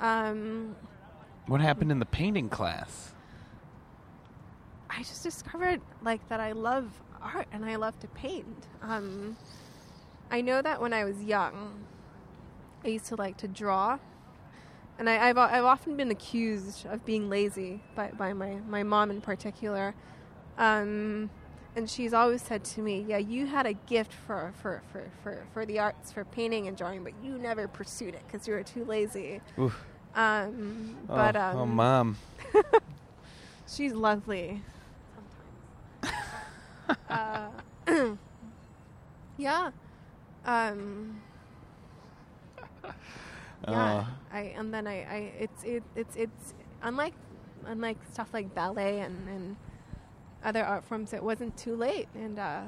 Um, 0.00 0.74
What 1.46 1.60
happened 1.60 1.92
in 1.92 2.00
the 2.00 2.06
painting 2.06 2.48
class? 2.48 3.12
I 4.88 4.98
just 5.04 5.22
discovered 5.22 5.80
like 6.02 6.26
that 6.30 6.40
I 6.40 6.50
love 6.50 6.90
art 7.22 7.46
and 7.52 7.64
I 7.64 7.76
love 7.76 7.96
to 8.00 8.08
paint. 8.08 8.66
Um, 8.82 9.36
I 10.30 10.40
know 10.40 10.62
that 10.62 10.80
when 10.80 10.92
I 10.92 11.04
was 11.04 11.22
young, 11.22 11.84
I 12.84 12.88
used 12.88 13.06
to 13.06 13.16
like 13.16 13.36
to 13.38 13.48
draw, 13.48 13.98
and 14.98 15.10
I, 15.10 15.28
I've 15.28 15.38
I've 15.38 15.64
often 15.64 15.96
been 15.96 16.10
accused 16.10 16.86
of 16.86 17.04
being 17.04 17.28
lazy 17.28 17.82
by, 17.94 18.10
by 18.12 18.32
my 18.32 18.58
my 18.68 18.82
mom 18.82 19.10
in 19.10 19.20
particular. 19.20 19.94
Um, 20.56 21.30
and 21.76 21.88
she's 21.88 22.12
always 22.12 22.42
said 22.42 22.64
to 22.64 22.80
me, 22.80 23.04
"Yeah, 23.08 23.18
you 23.18 23.46
had 23.46 23.66
a 23.66 23.72
gift 23.72 24.12
for 24.12 24.52
for, 24.60 24.82
for, 24.92 25.10
for, 25.22 25.46
for 25.52 25.66
the 25.66 25.78
arts, 25.78 26.12
for 26.12 26.24
painting 26.24 26.68
and 26.68 26.76
drawing, 26.76 27.02
but 27.02 27.12
you 27.22 27.38
never 27.38 27.66
pursued 27.68 28.14
it 28.14 28.22
because 28.26 28.46
you 28.46 28.54
were 28.54 28.62
too 28.62 28.84
lazy." 28.84 29.40
Oof. 29.58 29.84
Um, 30.14 30.96
but 31.06 31.36
oh, 31.36 31.40
um, 31.40 31.56
oh, 31.56 31.66
mom. 31.66 32.16
She's 33.68 33.92
lovely. 33.92 34.62
Sometimes. 36.02 36.98
uh, 37.86 38.16
yeah. 39.38 39.70
Um, 40.44 41.20
yeah. 42.84 44.04
Oh. 44.06 44.08
I 44.32 44.40
and 44.56 44.72
then 44.72 44.86
I, 44.86 45.00
I 45.02 45.32
it's 45.38 45.64
it, 45.64 45.82
it's 45.94 46.16
it's 46.16 46.54
unlike 46.82 47.14
unlike 47.66 47.98
stuff 48.12 48.28
like 48.32 48.54
ballet 48.54 49.00
and 49.00 49.28
and 49.28 49.56
other 50.42 50.64
art 50.64 50.84
forms, 50.84 51.12
it 51.12 51.22
wasn't 51.22 51.56
too 51.56 51.76
late, 51.76 52.08
and 52.14 52.38
uh, 52.38 52.62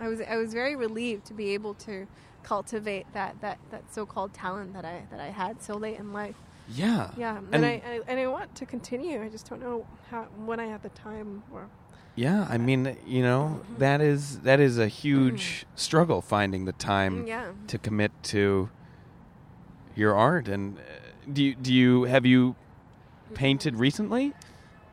I 0.00 0.08
was 0.08 0.20
I 0.20 0.36
was 0.36 0.52
very 0.52 0.76
relieved 0.76 1.26
to 1.26 1.34
be 1.34 1.52
able 1.54 1.74
to 1.74 2.06
cultivate 2.42 3.06
that, 3.14 3.34
that, 3.40 3.58
that 3.70 3.82
so-called 3.92 4.34
talent 4.34 4.74
that 4.74 4.84
I 4.84 5.02
that 5.10 5.20
I 5.20 5.28
had 5.28 5.62
so 5.62 5.76
late 5.76 5.98
in 5.98 6.12
life. 6.12 6.36
Yeah. 6.68 7.10
Yeah, 7.16 7.38
and, 7.38 7.54
And- 7.54 7.64
I, 7.66 7.82
I 7.86 8.00
and 8.08 8.20
I 8.20 8.26
want 8.26 8.54
to 8.54 8.66
continue. 8.66 9.22
I 9.22 9.28
just 9.28 9.48
don't 9.48 9.60
know 9.60 9.86
how 10.10 10.24
when 10.44 10.60
I 10.60 10.66
have 10.66 10.82
the 10.82 10.88
time 10.90 11.42
or 11.52 11.68
Yeah, 12.16 12.46
I 12.48 12.58
mean, 12.58 12.96
you 13.06 13.22
know, 13.22 13.60
that 13.78 14.00
is 14.00 14.40
that 14.40 14.60
is 14.60 14.78
a 14.78 14.86
huge 14.86 15.66
struggle 15.74 16.22
finding 16.22 16.64
the 16.64 16.72
time 16.72 17.26
yeah. 17.26 17.52
to 17.66 17.78
commit 17.78 18.12
to 18.24 18.70
your 19.96 20.14
art. 20.14 20.48
And 20.48 20.78
uh, 20.78 20.82
do 21.32 21.42
you, 21.42 21.54
do 21.56 21.72
you 21.72 22.04
have 22.04 22.24
you 22.24 22.54
painted 23.34 23.76
recently? 23.76 24.32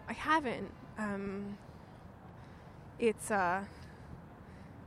I 0.09 0.13
haven't. 0.13 0.71
Um, 0.97 1.57
it's 2.97 3.29
uh, 3.29 3.65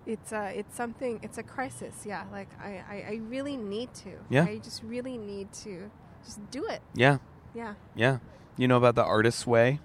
it's 0.05 0.33
uh, 0.33 0.51
it's 0.55 0.75
something. 0.75 1.21
It's 1.23 1.39
a 1.39 1.43
crisis. 1.45 2.03
Yeah, 2.05 2.25
like 2.33 2.49
I, 2.61 2.83
I, 2.89 3.05
I 3.11 3.21
really 3.29 3.57
need 3.57 3.95
to. 3.95 4.11
Yeah. 4.29 4.45
I 4.45 4.59
just 4.59 4.83
really 4.83 5.19
need 5.19 5.53
to 5.65 5.91
just 6.25 6.51
do 6.51 6.67
it. 6.67 6.81
Yeah, 6.95 7.19
Yeah. 7.55 7.75
yeah. 7.95 8.19
You 8.57 8.69
know 8.69 8.77
about 8.77 8.95
the 8.95 9.05
artist's 9.05 9.47
way? 9.47 9.81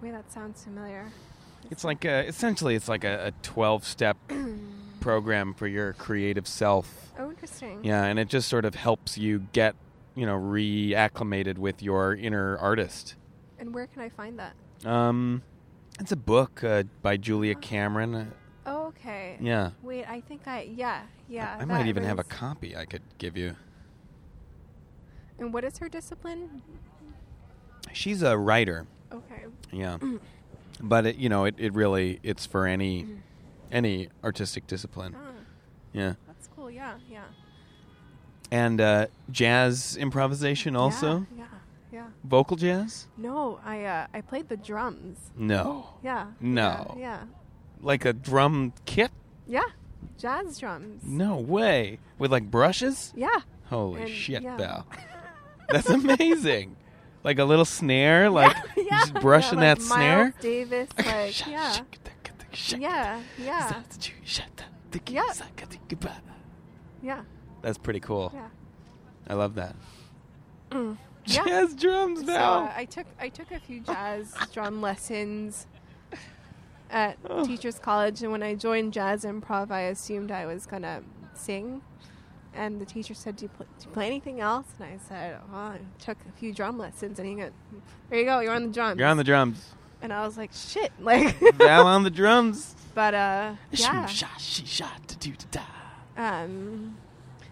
Wait, 0.00 0.12
that 0.12 0.30
sounds 0.32 0.64
familiar. 0.64 1.12
It's 1.70 1.84
like 1.84 2.04
a, 2.04 2.26
essentially 2.26 2.74
it's 2.74 2.88
like 2.88 3.04
a, 3.04 3.26
a 3.26 3.32
twelve 3.42 3.84
step 3.84 4.16
program 5.00 5.54
for 5.54 5.66
your 5.66 5.92
creative 5.92 6.46
self. 6.46 7.12
Oh, 7.18 7.30
interesting. 7.30 7.84
Yeah, 7.84 8.04
and 8.04 8.18
it 8.18 8.28
just 8.28 8.48
sort 8.48 8.64
of 8.64 8.74
helps 8.74 9.18
you 9.18 9.46
get 9.52 9.74
you 10.14 10.26
know 10.26 10.38
reacclimated 10.38 11.58
with 11.58 11.82
your 11.82 12.14
inner 12.14 12.56
artist. 12.58 13.14
And 13.58 13.74
where 13.74 13.86
can 13.86 14.00
I 14.02 14.08
find 14.08 14.38
that? 14.38 14.54
Um, 14.90 15.42
it's 16.00 16.12
a 16.12 16.16
book 16.16 16.64
uh, 16.64 16.84
by 17.02 17.16
Julia 17.16 17.54
Cameron. 17.54 18.14
Uh, 18.14 18.26
Oh, 18.66 18.86
okay. 18.88 19.36
Yeah. 19.40 19.70
Wait, 19.82 20.04
I 20.04 20.20
think 20.20 20.46
I 20.46 20.62
yeah 20.62 21.02
yeah. 21.28 21.56
I 21.58 21.64
might 21.64 21.78
that 21.78 21.88
even 21.88 22.04
have 22.04 22.18
a 22.18 22.24
copy 22.24 22.76
I 22.76 22.84
could 22.84 23.02
give 23.18 23.36
you. 23.36 23.56
And 25.38 25.52
what 25.52 25.64
is 25.64 25.78
her 25.78 25.88
discipline? 25.88 26.62
She's 27.92 28.22
a 28.22 28.36
writer. 28.36 28.86
Okay. 29.12 29.44
Yeah. 29.72 29.98
but 30.80 31.06
it, 31.06 31.16
you 31.16 31.28
know, 31.28 31.44
it, 31.44 31.54
it 31.58 31.72
really 31.74 32.20
it's 32.22 32.46
for 32.46 32.66
any 32.66 33.02
Mm-hmm. 33.04 33.14
any 33.72 34.08
artistic 34.24 34.66
discipline. 34.66 35.14
Ah, 35.18 35.32
Yeah. 35.92 36.14
that's 36.26 36.48
cool. 36.56 36.70
Yeah, 36.70 36.94
yeah. 37.10 37.24
And 38.50 38.80
uh, 38.80 39.06
jazz 39.30 39.96
improvisation 39.96 40.74
also? 40.74 41.26
Yeah, 41.36 41.44
yeah. 41.44 41.46
yeah. 41.92 42.06
Vocal 42.24 42.56
jazz? 42.56 43.06
No, 43.16 43.60
I 43.64 43.84
uh, 43.84 44.06
I 44.12 44.20
played 44.22 44.48
the 44.48 44.56
drums. 44.56 45.18
No. 45.36 45.86
Yeah. 46.02 46.26
No. 46.40 46.94
Yeah. 46.96 47.00
Yeah. 47.00 47.20
Like 47.82 48.04
a 48.04 48.12
drum 48.12 48.72
kit? 48.86 49.10
yeah. 49.46 49.62
Jazz 50.18 50.58
drums. 50.58 51.02
No 51.04 51.36
way. 51.36 51.98
With 52.18 52.32
like 52.32 52.50
brushes? 52.50 53.12
Yeah. 53.16 53.40
Holy 53.66 54.02
And- 54.02 54.10
shit, 54.10 54.42
yeah. 54.42 54.56
Val. 54.56 54.86
That's 55.68 55.88
amazing. 55.88 56.76
Like 57.24 57.38
a 57.38 57.44
little 57.44 57.64
snare, 57.64 58.30
like 58.30 58.54
yeah, 58.76 58.82
yeah. 58.90 58.98
just 59.00 59.14
brushing 59.14 59.58
yeah, 59.58 59.74
that 59.74 59.78
like 59.80 59.86
snare. 59.86 60.34
Davis, 60.40 60.88
like 60.98 61.46
yeah, 61.46 61.76
yeah, 62.78 62.78
yeah, 62.78 63.20
Yeah. 63.38 63.82
yeah, 67.02 67.22
That's 67.62 67.78
pretty 67.78 68.00
cool. 68.00 68.32
yeah. 68.34 68.48
I 69.28 69.34
love 69.34 69.54
that. 69.56 69.74
Mm. 70.70 70.96
Yeah. 71.26 71.44
Jazz 71.44 71.74
drums 71.74 72.20
So 72.20 72.26
now. 72.26 72.52
uh, 72.64 72.72
I 72.74 72.86
took 72.86 73.06
I 73.20 73.28
took 73.28 73.50
a 73.52 73.60
few 73.60 73.80
jazz 73.80 74.34
drum 74.52 74.80
lessons 74.80 75.66
at 76.90 77.18
Oh. 77.28 77.44
Teachers 77.46 77.78
College, 77.78 78.22
and 78.22 78.32
when 78.32 78.42
I 78.42 78.54
joined 78.54 78.94
jazz 78.94 79.24
improv, 79.24 79.70
I 79.70 79.82
assumed 79.82 80.32
I 80.32 80.46
was 80.46 80.64
gonna 80.66 81.02
sing. 81.34 81.82
And 82.54 82.80
the 82.80 82.84
teacher 82.84 83.14
said, 83.14 83.36
"Do 83.36 83.44
you, 83.44 83.48
pl- 83.48 83.66
do 83.78 83.86
you 83.86 83.92
play 83.92 84.06
anything 84.06 84.40
else?" 84.40 84.66
And 84.78 84.88
I 84.92 84.98
said, 85.08 85.38
"Well, 85.52 85.60
I 85.60 85.78
took 86.00 86.18
a 86.28 86.32
few 86.38 86.52
drum 86.52 86.78
lessons." 86.78 87.18
And 87.18 87.28
he 87.28 87.34
goes, 87.36 87.50
"There 88.08 88.18
you 88.18 88.24
go, 88.24 88.40
you're 88.40 88.52
on 88.52 88.66
the 88.66 88.72
drums." 88.72 88.98
You're 88.98 89.08
on 89.08 89.16
the 89.16 89.24
drums. 89.24 89.64
and 90.02 90.12
I 90.12 90.26
was 90.26 90.36
like, 90.36 90.50
"Shit!" 90.52 90.92
Like, 91.00 91.38
Val 91.56 91.86
on 91.86 92.02
the 92.02 92.10
drums. 92.10 92.74
but 92.94 93.14
uh, 93.14 93.52
yeah. 93.70 94.06
Um, 96.16 96.96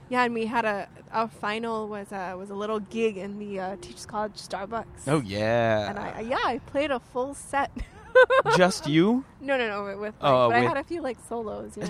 yeah, 0.09 0.25
and 0.25 0.35
we 0.35 0.47
had 0.47 0.65
a 0.65 0.89
our 1.13 1.29
final 1.29 1.87
was 1.89 2.11
a 2.13 2.35
was 2.37 2.51
a 2.51 2.55
little 2.55 2.81
gig 2.81 3.17
in 3.19 3.39
the 3.39 3.61
uh, 3.61 3.77
Teachers 3.81 4.07
College 4.07 4.33
Starbucks. 4.35 5.07
Oh 5.07 5.21
yeah. 5.21 5.91
And 5.91 5.99
I 5.99 6.21
yeah, 6.23 6.39
I 6.45 6.59
played 6.67 6.91
a 6.91 6.99
full 6.99 7.35
set. 7.35 7.71
Just 8.57 8.89
you? 8.89 9.25
no, 9.41 9.57
no, 9.57 9.69
no, 9.69 9.85
with, 9.85 9.99
with 9.99 10.15
like, 10.21 10.33
Oh, 10.33 10.49
but 10.49 10.57
I 10.57 10.61
had 10.61 10.77
a 10.77 10.83
few 10.83 11.01
like 11.03 11.19
solos. 11.29 11.77
You 11.77 11.83
know? 11.83 11.87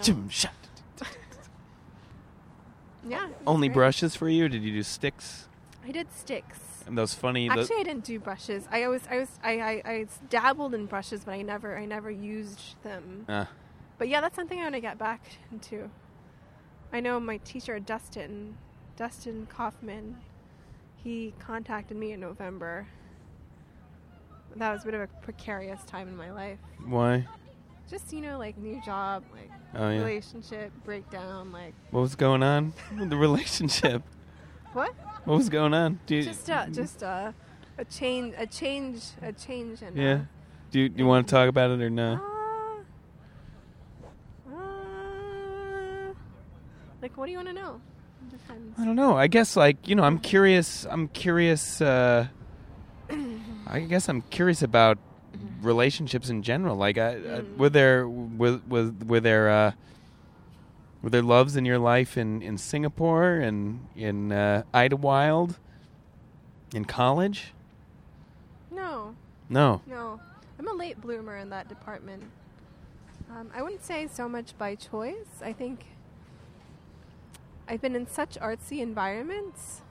Yeah. 3.07 3.29
Only 3.47 3.69
great. 3.69 3.75
brushes 3.75 4.17
for 4.17 4.29
you? 4.29 4.47
Or 4.47 4.49
did 4.49 4.63
you 4.63 4.73
do 4.73 4.83
sticks? 4.83 5.49
I 5.87 5.91
did 5.93 6.13
sticks. 6.13 6.59
And 6.87 6.97
those 6.97 7.15
funny. 7.15 7.49
Actually, 7.51 7.81
I 7.81 7.83
didn't 7.83 8.05
do 8.05 8.19
brushes. 8.19 8.67
I 8.71 8.85
always, 8.85 9.03
I 9.11 9.19
was 9.19 9.29
I, 9.43 9.61
I, 9.61 9.83
I 9.91 10.07
dabbled 10.31 10.75
in 10.75 10.87
brushes, 10.87 11.25
but 11.25 11.33
I 11.33 11.43
never 11.43 11.77
I 11.77 11.85
never 11.85 12.11
used 12.11 12.83
them. 12.83 13.25
uh, 13.29 13.45
But 13.99 14.09
yeah, 14.09 14.21
that's 14.21 14.37
something 14.37 14.59
I 14.59 14.63
want 14.63 14.75
to 14.75 14.81
get 14.81 14.99
back 14.99 15.23
into. 15.53 15.91
I 16.93 17.01
know 17.01 17.21
my 17.21 17.37
teacher 17.39 17.79
Dustin, 17.79 18.57
Dustin 18.97 19.47
Kaufman, 19.51 20.17
he 20.97 21.35
contacted 21.39 21.97
me 21.99 22.13
in 22.13 22.21
November. 22.21 22.87
That 24.57 24.73
was 24.73 24.83
a 24.83 24.85
bit 24.87 24.95
of 24.95 25.03
a 25.03 25.07
precarious 25.23 25.83
time 25.85 26.09
in 26.09 26.17
my 26.17 26.33
life. 26.33 26.59
why? 26.87 27.27
Just 27.91 28.13
you 28.13 28.21
know, 28.23 28.39
like 28.39 28.57
new 28.59 28.81
job, 28.85 29.25
like 29.33 29.51
Oh 29.75 29.91
yeah. 29.91 29.99
relationship 29.99 30.73
breakdown, 30.85 31.53
like 31.53 31.75
What 31.91 32.01
was 32.01 32.15
going 32.15 32.43
on 32.43 32.73
with 32.99 33.11
the 33.11 33.17
relationship? 33.29 34.03
what? 34.73 34.93
What 35.25 35.37
was 35.37 35.49
going 35.49 35.75
on? 35.75 36.01
Do 36.07 36.17
you, 36.17 36.23
Just 36.25 36.49
uh, 36.51 36.67
just 36.69 37.03
uh, 37.03 37.33
a 37.77 37.85
change, 37.85 38.35
a 38.39 38.47
change, 38.47 39.03
a 39.23 39.33
change, 39.33 39.83
and 39.83 39.97
yeah. 39.97 40.21
Do 40.71 40.81
you, 40.81 40.89
do 40.89 40.99
you 41.03 41.07
want 41.07 41.27
to 41.27 41.31
talk 41.35 41.49
about 41.49 41.71
it 41.71 41.81
or 41.83 41.87
Uh, 41.87 41.91
no? 41.91 42.21
uh, 44.49 44.55
uh, 44.55 46.15
like, 47.03 47.17
what 47.17 47.27
do 47.27 47.33
you 47.33 47.39
want 47.39 47.49
to 47.49 47.55
know? 47.55 47.81
I 48.79 48.85
don't 48.85 48.97
know. 48.97 49.17
I 49.17 49.27
guess 49.29 49.57
like 49.57 49.87
you 49.89 49.95
know, 49.95 50.03
I'm 50.03 50.19
curious. 50.19 50.87
I'm 50.91 51.09
curious. 51.09 51.81
Uh, 51.81 52.27
I 53.67 53.81
guess 53.81 54.09
I'm 54.09 54.23
curious 54.23 54.63
about 54.63 54.99
relationships 55.61 56.29
in 56.31 56.43
general. 56.43 56.77
Like, 56.77 56.99
I, 56.99 57.15
uh, 57.15 57.19
Mm. 57.43 57.57
were 57.57 57.69
there 57.71 58.09
was 58.09 58.61
was 58.69 58.91
were 59.07 59.21
there 59.21 59.49
uh, 59.51 59.73
were 61.03 61.11
there 61.11 61.23
loves 61.23 61.57
in 61.57 61.65
your 61.65 61.79
life 61.79 62.17
in 62.17 62.43
in 62.43 62.59
Singapore 62.59 63.35
and 63.35 63.87
in 63.97 64.33
uh, 64.33 64.63
Idlewild, 64.75 65.59
in 66.75 66.85
college? 66.85 67.53
No, 68.71 69.15
No. 69.49 69.81
no. 69.87 70.21
I'm 70.59 70.67
a 70.69 70.73
late 70.73 71.01
bloomer 71.01 71.37
in 71.37 71.51
that 71.51 71.69
department. 71.69 72.25
Um, 73.31 73.51
I 73.55 73.63
wouldn't 73.63 73.85
say 73.85 74.09
so 74.09 74.29
much 74.29 74.57
by 74.59 74.75
choice. 74.75 75.41
I 75.43 75.53
think 75.53 75.87
I've 77.69 77.81
been 77.81 77.95
in 77.95 78.07
such 78.07 78.39
artsy 78.41 78.81
environments. 78.81 79.83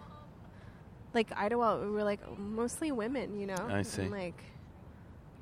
Like 1.13 1.31
Idlewild, 1.37 1.85
we 1.85 1.91
were 1.91 2.03
like 2.03 2.19
mostly 2.37 2.91
women, 2.91 3.39
you 3.39 3.47
know. 3.47 3.67
I 3.69 3.81
see. 3.83 4.03
And, 4.03 4.11
like 4.11 4.43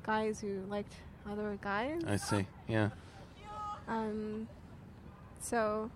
guys 0.06 0.40
who 0.40 0.62
liked 0.68 0.94
other 1.28 1.58
guys. 1.60 2.02
I 2.06 2.16
see. 2.16 2.46
Yeah. 2.68 2.90
Um, 3.88 4.48
so 5.40 5.90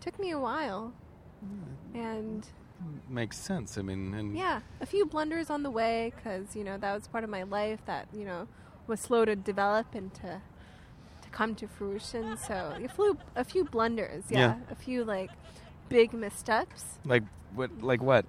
took 0.00 0.18
me 0.18 0.30
a 0.32 0.38
while, 0.38 0.92
and 1.94 2.46
Makes 3.08 3.38
sense. 3.38 3.78
I 3.78 3.82
mean, 3.82 4.12
and 4.14 4.36
yeah, 4.36 4.60
a 4.80 4.86
few 4.86 5.06
blunders 5.06 5.48
on 5.48 5.62
the 5.62 5.70
way 5.70 6.12
because 6.14 6.54
you 6.56 6.64
know 6.64 6.76
that 6.76 6.92
was 6.92 7.06
part 7.08 7.24
of 7.24 7.30
my 7.30 7.44
life 7.44 7.80
that 7.86 8.08
you 8.12 8.24
know 8.24 8.46
was 8.86 9.00
slow 9.00 9.24
to 9.24 9.34
develop 9.36 9.94
and 9.94 10.12
to 10.14 10.42
to 11.22 11.28
come 11.30 11.54
to 11.54 11.66
fruition. 11.66 12.36
So 12.36 12.74
a 12.84 12.88
few 12.88 13.16
a 13.36 13.44
few 13.44 13.64
blunders, 13.64 14.24
yeah, 14.28 14.38
Yeah. 14.38 14.54
a 14.70 14.74
few 14.74 15.02
like 15.04 15.30
big 15.88 16.12
missteps. 16.12 16.98
like 17.04 17.22
what? 17.54 17.70
Like 17.82 18.02
what? 18.02 18.26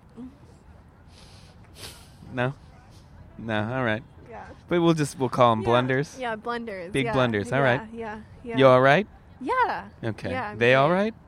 No. 2.34 2.54
No. 3.38 3.74
All 3.74 3.84
right. 3.84 4.04
Yeah, 4.36 4.46
But 4.68 4.82
we'll 4.82 4.94
just 4.94 5.18
we'll 5.18 5.30
call 5.30 5.52
them 5.54 5.62
Yeah, 5.62 5.66
blunders. 5.66 6.18
Yeah, 6.20 6.36
blunders. 6.36 6.92
Big 6.92 7.06
yeah, 7.06 7.14
blunders, 7.14 7.52
all 7.54 7.62
right. 7.62 7.82
Yeah, 7.94 8.20
yeah. 8.44 8.58
You 8.58 8.68
all 8.68 8.82
right? 8.82 9.08
Yeah. 9.40 9.88
Okay. 10.04 10.32
Yeah, 10.32 10.52
I'm 10.52 10.58
they 10.58 10.76
all 10.76 10.92
right? 10.92 11.14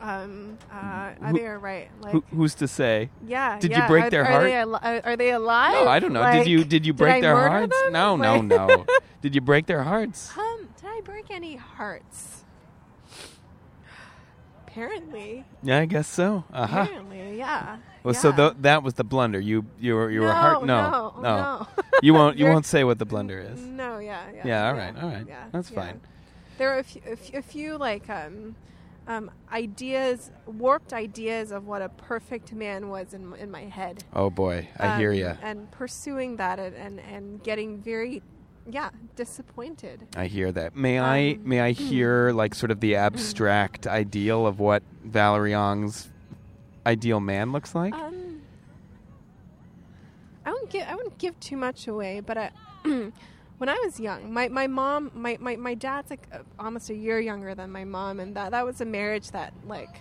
Um, 0.00 0.58
uh, 0.70 0.76
are 0.76 1.16
Who- 1.28 1.38
they 1.38 1.46
all 1.46 1.56
right? 1.56 1.88
Like, 2.02 2.12
Who, 2.12 2.24
who's 2.30 2.54
to 2.56 2.68
say? 2.68 3.08
yeah. 3.26 3.58
did 3.58 3.70
you 3.70 3.78
yeah. 3.78 3.88
break 3.88 4.04
are, 4.04 4.10
their 4.10 4.22
are 4.22 4.30
heart? 4.30 4.42
They 4.44 4.54
al- 4.54 4.74
are, 4.76 5.00
are 5.02 5.16
they 5.16 5.30
alive? 5.30 5.72
No, 5.72 5.88
I 5.88 5.98
don't 5.98 6.12
know. 6.12 6.30
did 6.30 6.46
you 6.46 6.62
did 6.62 6.84
you 6.84 6.92
break 6.92 7.14
I 7.14 7.20
their 7.22 7.34
murder 7.34 7.48
hearts? 7.48 7.82
them? 7.84 7.92
No, 7.94 8.16
no, 8.16 8.34
Like- 8.34 8.44
no. 8.44 8.86
did 9.22 9.34
you 9.34 9.40
break 9.40 9.64
their 9.64 9.82
hearts? 9.82 10.36
Um, 10.36 10.68
did 10.76 10.86
I 10.90 11.00
break 11.02 11.30
any 11.30 11.56
hearts? 11.56 12.44
Apparently. 14.66 15.46
Yeah, 15.62 15.78
I 15.78 15.86
guess 15.86 16.06
so. 16.06 16.44
Uh 16.52 16.66
huh. 16.66 16.80
Apparently, 16.82 17.38
yeah. 17.38 17.78
Well, 18.04 18.14
so 18.14 18.28
yeah. 18.28 18.36
tho- 18.36 18.54
that 18.60 18.82
was 18.82 18.94
the 18.94 19.02
blunder. 19.04 19.40
You 19.40 19.64
you 19.80 19.94
were 19.94 20.10
you 20.10 20.20
were 20.20 20.28
no, 20.28 20.32
hard. 20.34 20.66
no, 20.66 21.14
no, 21.16 21.22
no. 21.22 21.66
you 22.02 22.12
won't 22.14 22.38
you 22.40 22.44
won't 22.44 22.66
say 22.66 22.84
what 22.84 22.98
the 22.98 23.06
blunder 23.06 23.40
is. 23.40 23.58
No, 23.60 23.98
yeah, 23.98 24.22
yeah. 24.34 24.42
Yeah, 24.46 24.68
all 24.68 24.74
right, 24.74 24.94
all 25.02 25.08
right. 25.08 25.26
Yeah, 25.26 25.44
That's 25.52 25.70
yeah. 25.70 25.80
fine. 25.80 26.00
There 26.58 26.70
are 26.72 26.78
a 26.78 26.84
few, 26.84 27.00
a 27.10 27.16
few, 27.16 27.38
a 27.38 27.42
few 27.42 27.78
like 27.78 28.08
um, 28.10 28.54
um, 29.08 29.30
ideas, 29.50 30.30
warped 30.46 30.92
ideas 30.92 31.50
of 31.50 31.66
what 31.66 31.82
a 31.82 31.88
perfect 31.88 32.52
man 32.52 32.88
was 32.90 33.14
in 33.14 33.32
in 33.34 33.50
my 33.50 33.62
head. 33.64 34.04
Oh 34.14 34.28
boy, 34.30 34.68
I 34.78 34.98
hear 34.98 35.10
Um, 35.12 35.16
you. 35.18 35.32
And 35.42 35.70
pursuing 35.70 36.36
that 36.36 36.58
and, 36.58 36.76
and 36.76 37.00
and 37.00 37.42
getting 37.42 37.78
very, 37.82 38.22
yeah, 38.70 38.90
disappointed. 39.16 40.06
I 40.14 40.26
hear 40.26 40.52
that. 40.52 40.76
May 40.76 40.98
I 40.98 41.32
Um, 41.32 41.48
may 41.48 41.60
I 41.60 41.72
hear 41.72 42.32
like 42.32 42.54
sort 42.54 42.70
of 42.70 42.80
the 42.80 42.96
abstract 42.96 43.86
ideal 43.86 44.46
of 44.46 44.60
what 44.60 44.82
Valerie 45.04 45.54
Ong's 45.54 46.10
ideal 46.86 47.20
man 47.20 47.52
looks 47.52 47.74
like? 47.74 47.94
Um, 47.94 48.42
I 50.44 50.52
wouldn't 50.52 50.70
give 50.70 50.86
I 50.88 50.94
wouldn't 50.94 51.18
give 51.18 51.38
too 51.40 51.56
much 51.56 51.86
away, 51.88 52.20
but 52.20 52.36
I, 52.36 52.50
when 52.84 53.68
I 53.68 53.80
was 53.84 53.98
young, 53.98 54.32
my, 54.32 54.48
my 54.48 54.66
mom, 54.66 55.10
my, 55.14 55.36
my, 55.40 55.56
my 55.56 55.74
dad's 55.74 56.10
like 56.10 56.26
uh, 56.32 56.38
almost 56.58 56.90
a 56.90 56.94
year 56.94 57.18
younger 57.18 57.54
than 57.54 57.70
my 57.70 57.84
mom, 57.84 58.20
and 58.20 58.36
that 58.36 58.50
that 58.50 58.64
was 58.66 58.80
a 58.80 58.84
marriage 58.84 59.30
that 59.30 59.52
like 59.66 59.96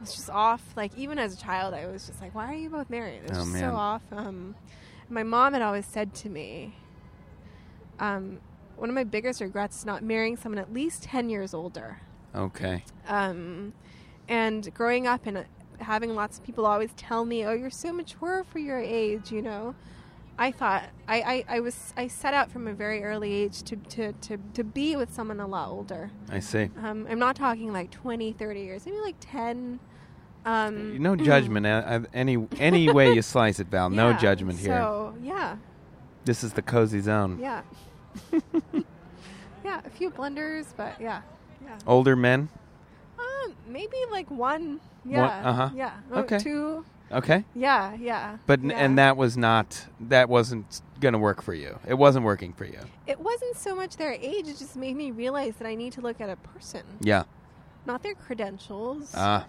was 0.00 0.14
just 0.14 0.28
off. 0.30 0.62
Like 0.76 0.96
even 0.98 1.18
as 1.18 1.34
a 1.34 1.36
child, 1.36 1.72
I 1.74 1.86
was 1.86 2.06
just 2.06 2.20
like, 2.20 2.34
why 2.34 2.50
are 2.52 2.56
you 2.56 2.68
both 2.70 2.90
married? 2.90 3.22
It's 3.24 3.32
Oh, 3.32 3.42
just 3.42 3.52
man. 3.52 3.60
so 3.60 3.76
off. 3.76 4.02
Um, 4.12 4.54
my 5.08 5.22
mom 5.22 5.52
had 5.54 5.62
always 5.62 5.86
said 5.86 6.14
to 6.16 6.28
me, 6.28 6.74
um, 7.98 8.40
one 8.76 8.88
of 8.88 8.94
my 8.94 9.04
biggest 9.04 9.40
regrets 9.40 9.78
is 9.78 9.86
not 9.86 10.02
marrying 10.02 10.36
someone 10.36 10.58
at 10.58 10.72
least 10.72 11.04
ten 11.04 11.30
years 11.30 11.54
older 11.54 11.98
okay. 12.34 12.82
um, 13.06 13.72
and 14.28 14.74
growing 14.74 15.06
up 15.06 15.26
in 15.28 15.36
uh, 15.36 15.44
having 15.80 16.14
lots 16.14 16.38
of 16.38 16.44
people 16.44 16.66
always 16.66 16.90
tell 16.96 17.24
me, 17.24 17.44
"Oh, 17.44 17.52
you're 17.52 17.70
so 17.70 17.92
mature 17.92 18.44
for 18.44 18.58
your 18.58 18.78
age," 18.78 19.30
you 19.32 19.42
know. 19.42 19.74
I 20.36 20.50
thought 20.50 20.84
I, 21.06 21.20
I, 21.48 21.56
I 21.56 21.60
was 21.60 21.94
I 21.96 22.08
set 22.08 22.34
out 22.34 22.50
from 22.50 22.66
a 22.66 22.72
very 22.72 23.04
early 23.04 23.32
age 23.32 23.62
to, 23.64 23.76
to, 23.76 24.12
to, 24.14 24.36
to 24.54 24.64
be 24.64 24.96
with 24.96 25.14
someone 25.14 25.38
a 25.38 25.46
lot 25.46 25.68
older. 25.68 26.10
I 26.28 26.40
see. 26.40 26.70
Um, 26.82 27.06
I'm 27.08 27.20
not 27.20 27.36
talking 27.36 27.72
like 27.72 27.92
20, 27.92 28.32
30 28.32 28.60
years, 28.60 28.84
maybe 28.84 28.98
like 28.98 29.14
10. 29.20 29.78
Um, 30.44 31.00
No 31.00 31.14
judgment. 31.14 31.66
uh, 31.66 32.00
any 32.12 32.48
any 32.58 32.90
way 32.92 33.12
you 33.14 33.22
slice 33.22 33.60
it, 33.60 33.68
Val. 33.68 33.88
No 33.90 34.12
judgment 34.12 34.58
here. 34.58 34.76
So 34.76 35.14
yeah, 35.22 35.56
This 36.24 36.42
is 36.42 36.52
the 36.52 36.62
cozy 36.62 37.00
zone. 37.00 37.38
yeah, 37.40 37.62
yeah. 39.64 39.80
A 39.84 39.90
few 39.90 40.10
blunders, 40.10 40.66
but 40.76 41.00
yeah, 41.00 41.22
yeah. 41.64 41.78
Older 41.86 42.16
men. 42.16 42.48
Maybe 43.68 43.96
like 44.10 44.30
one. 44.30 44.80
Yeah. 45.04 45.24
uh-huh. 45.26 45.70
Yeah. 45.74 45.92
Okay. 46.12 46.38
Two. 46.38 46.84
Okay. 47.12 47.44
Yeah. 47.54 47.94
Yeah. 47.94 48.38
But 48.46 48.62
yeah. 48.62 48.72
and 48.76 48.98
that 48.98 49.16
was 49.16 49.36
not 49.36 49.86
that 50.00 50.28
wasn't 50.28 50.80
gonna 51.00 51.18
work 51.18 51.42
for 51.42 51.54
you. 51.54 51.78
It 51.86 51.94
wasn't 51.94 52.24
working 52.24 52.52
for 52.52 52.64
you. 52.64 52.80
It 53.06 53.20
wasn't 53.20 53.56
so 53.56 53.74
much 53.76 53.96
their 53.96 54.12
age; 54.12 54.48
it 54.48 54.58
just 54.58 54.76
made 54.76 54.96
me 54.96 55.10
realize 55.10 55.56
that 55.56 55.66
I 55.68 55.74
need 55.74 55.92
to 55.94 56.00
look 56.00 56.20
at 56.20 56.30
a 56.30 56.36
person, 56.36 56.82
Yeah. 57.00 57.24
not 57.86 58.02
their 58.02 58.14
credentials, 58.14 59.12
Ah. 59.14 59.46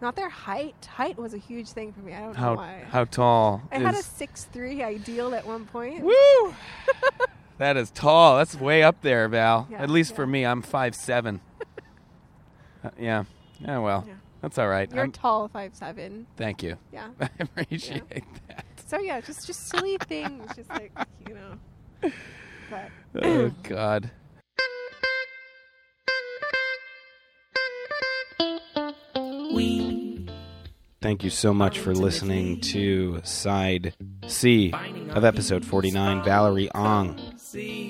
not 0.00 0.16
their 0.16 0.30
height. 0.30 0.88
Height 0.94 1.18
was 1.18 1.34
a 1.34 1.38
huge 1.38 1.68
thing 1.68 1.92
for 1.92 2.00
me. 2.00 2.14
I 2.14 2.20
don't 2.20 2.32
know 2.34 2.40
how 2.40 2.56
why. 2.56 2.84
how 2.90 3.04
tall 3.04 3.62
I 3.70 3.78
had 3.78 3.94
a 3.94 4.02
six 4.02 4.44
three 4.44 4.82
ideal 4.82 5.34
at 5.34 5.46
one 5.46 5.66
point. 5.66 6.02
Woo! 6.02 6.54
that 7.58 7.76
is 7.76 7.90
tall. 7.90 8.38
That's 8.38 8.54
way 8.58 8.82
up 8.82 9.02
there, 9.02 9.28
Val. 9.28 9.68
Yeah, 9.70 9.82
At 9.82 9.90
least 9.90 10.16
for 10.16 10.26
me, 10.26 10.46
I'm 10.46 10.62
five 10.62 10.94
seven. 10.94 11.40
Uh, 12.88 12.90
yeah. 13.02 13.24
Yeah. 13.60 13.78
Well, 13.78 14.04
Yeah. 14.06 14.14
that's 14.40 14.58
all 14.58 14.68
right. 14.68 14.90
You're 14.90 15.00
I'm- 15.00 15.12
tall, 15.12 15.48
five 15.48 15.74
seven. 15.74 16.26
thank 16.36 16.62
you. 16.62 16.76
Yeah. 16.92 17.08
I 17.20 17.28
appreciate 17.40 18.08
that. 18.48 18.64
So 18.86 18.98
yeah, 18.98 19.20
just 19.20 19.46
just 19.46 19.68
silly 19.68 19.96
things, 20.06 20.50
just 20.56 20.70
like 20.70 20.92
you 21.28 21.34
know. 21.34 22.10
But 22.70 22.90
Oh 23.22 23.50
God. 23.62 24.10
We 29.54 30.26
thank 31.00 31.24
you 31.24 31.30
so 31.30 31.52
much 31.54 31.78
for 31.78 31.94
listening 31.94 32.60
to 32.60 33.20
side 33.24 33.94
C 34.26 34.72
of 35.10 35.24
episode 35.24 35.64
49, 35.64 36.24
Valerie 36.24 36.70
Ong 36.74 37.18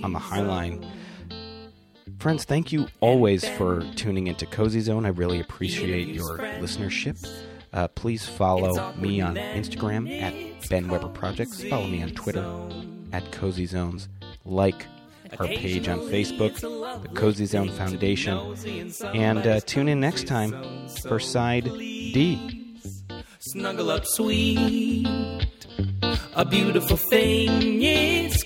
on 0.02 0.12
the 0.12 0.18
Highline. 0.18 0.86
Friends, 2.18 2.44
thank 2.44 2.72
you 2.72 2.88
always 3.00 3.48
for 3.48 3.82
tuning 3.94 4.26
into 4.26 4.44
Cozy 4.44 4.80
Zone. 4.80 5.06
I 5.06 5.10
really 5.10 5.38
appreciate 5.38 6.08
your 6.08 6.38
listenership. 6.38 7.24
Uh, 7.72 7.86
please 7.88 8.26
follow 8.26 8.92
me 8.94 9.20
on 9.20 9.36
Instagram 9.36 10.20
at 10.20 10.34
Ben 10.68 10.88
Weber 10.88 11.08
Projects. 11.08 11.62
Follow 11.62 11.86
me 11.86 12.02
on 12.02 12.10
Twitter 12.10 12.44
at 13.12 13.30
Cozy 13.30 13.66
Zones. 13.66 14.08
Like 14.44 14.86
our 15.38 15.46
page 15.46 15.86
on 15.86 16.00
Facebook, 16.00 16.58
the 17.02 17.08
Cozy 17.10 17.46
Zone 17.46 17.70
Foundation. 17.70 18.56
And 19.14 19.46
uh, 19.46 19.60
tune 19.60 19.86
in 19.88 20.00
next 20.00 20.26
time 20.26 20.88
for 21.06 21.20
side 21.20 21.64
D. 21.64 22.74
Snuggle 23.38 23.90
up 23.90 24.04
sweet. 24.04 25.06
A 26.34 26.44
beautiful 26.44 26.96
thing 26.96 27.82
is 27.82 28.42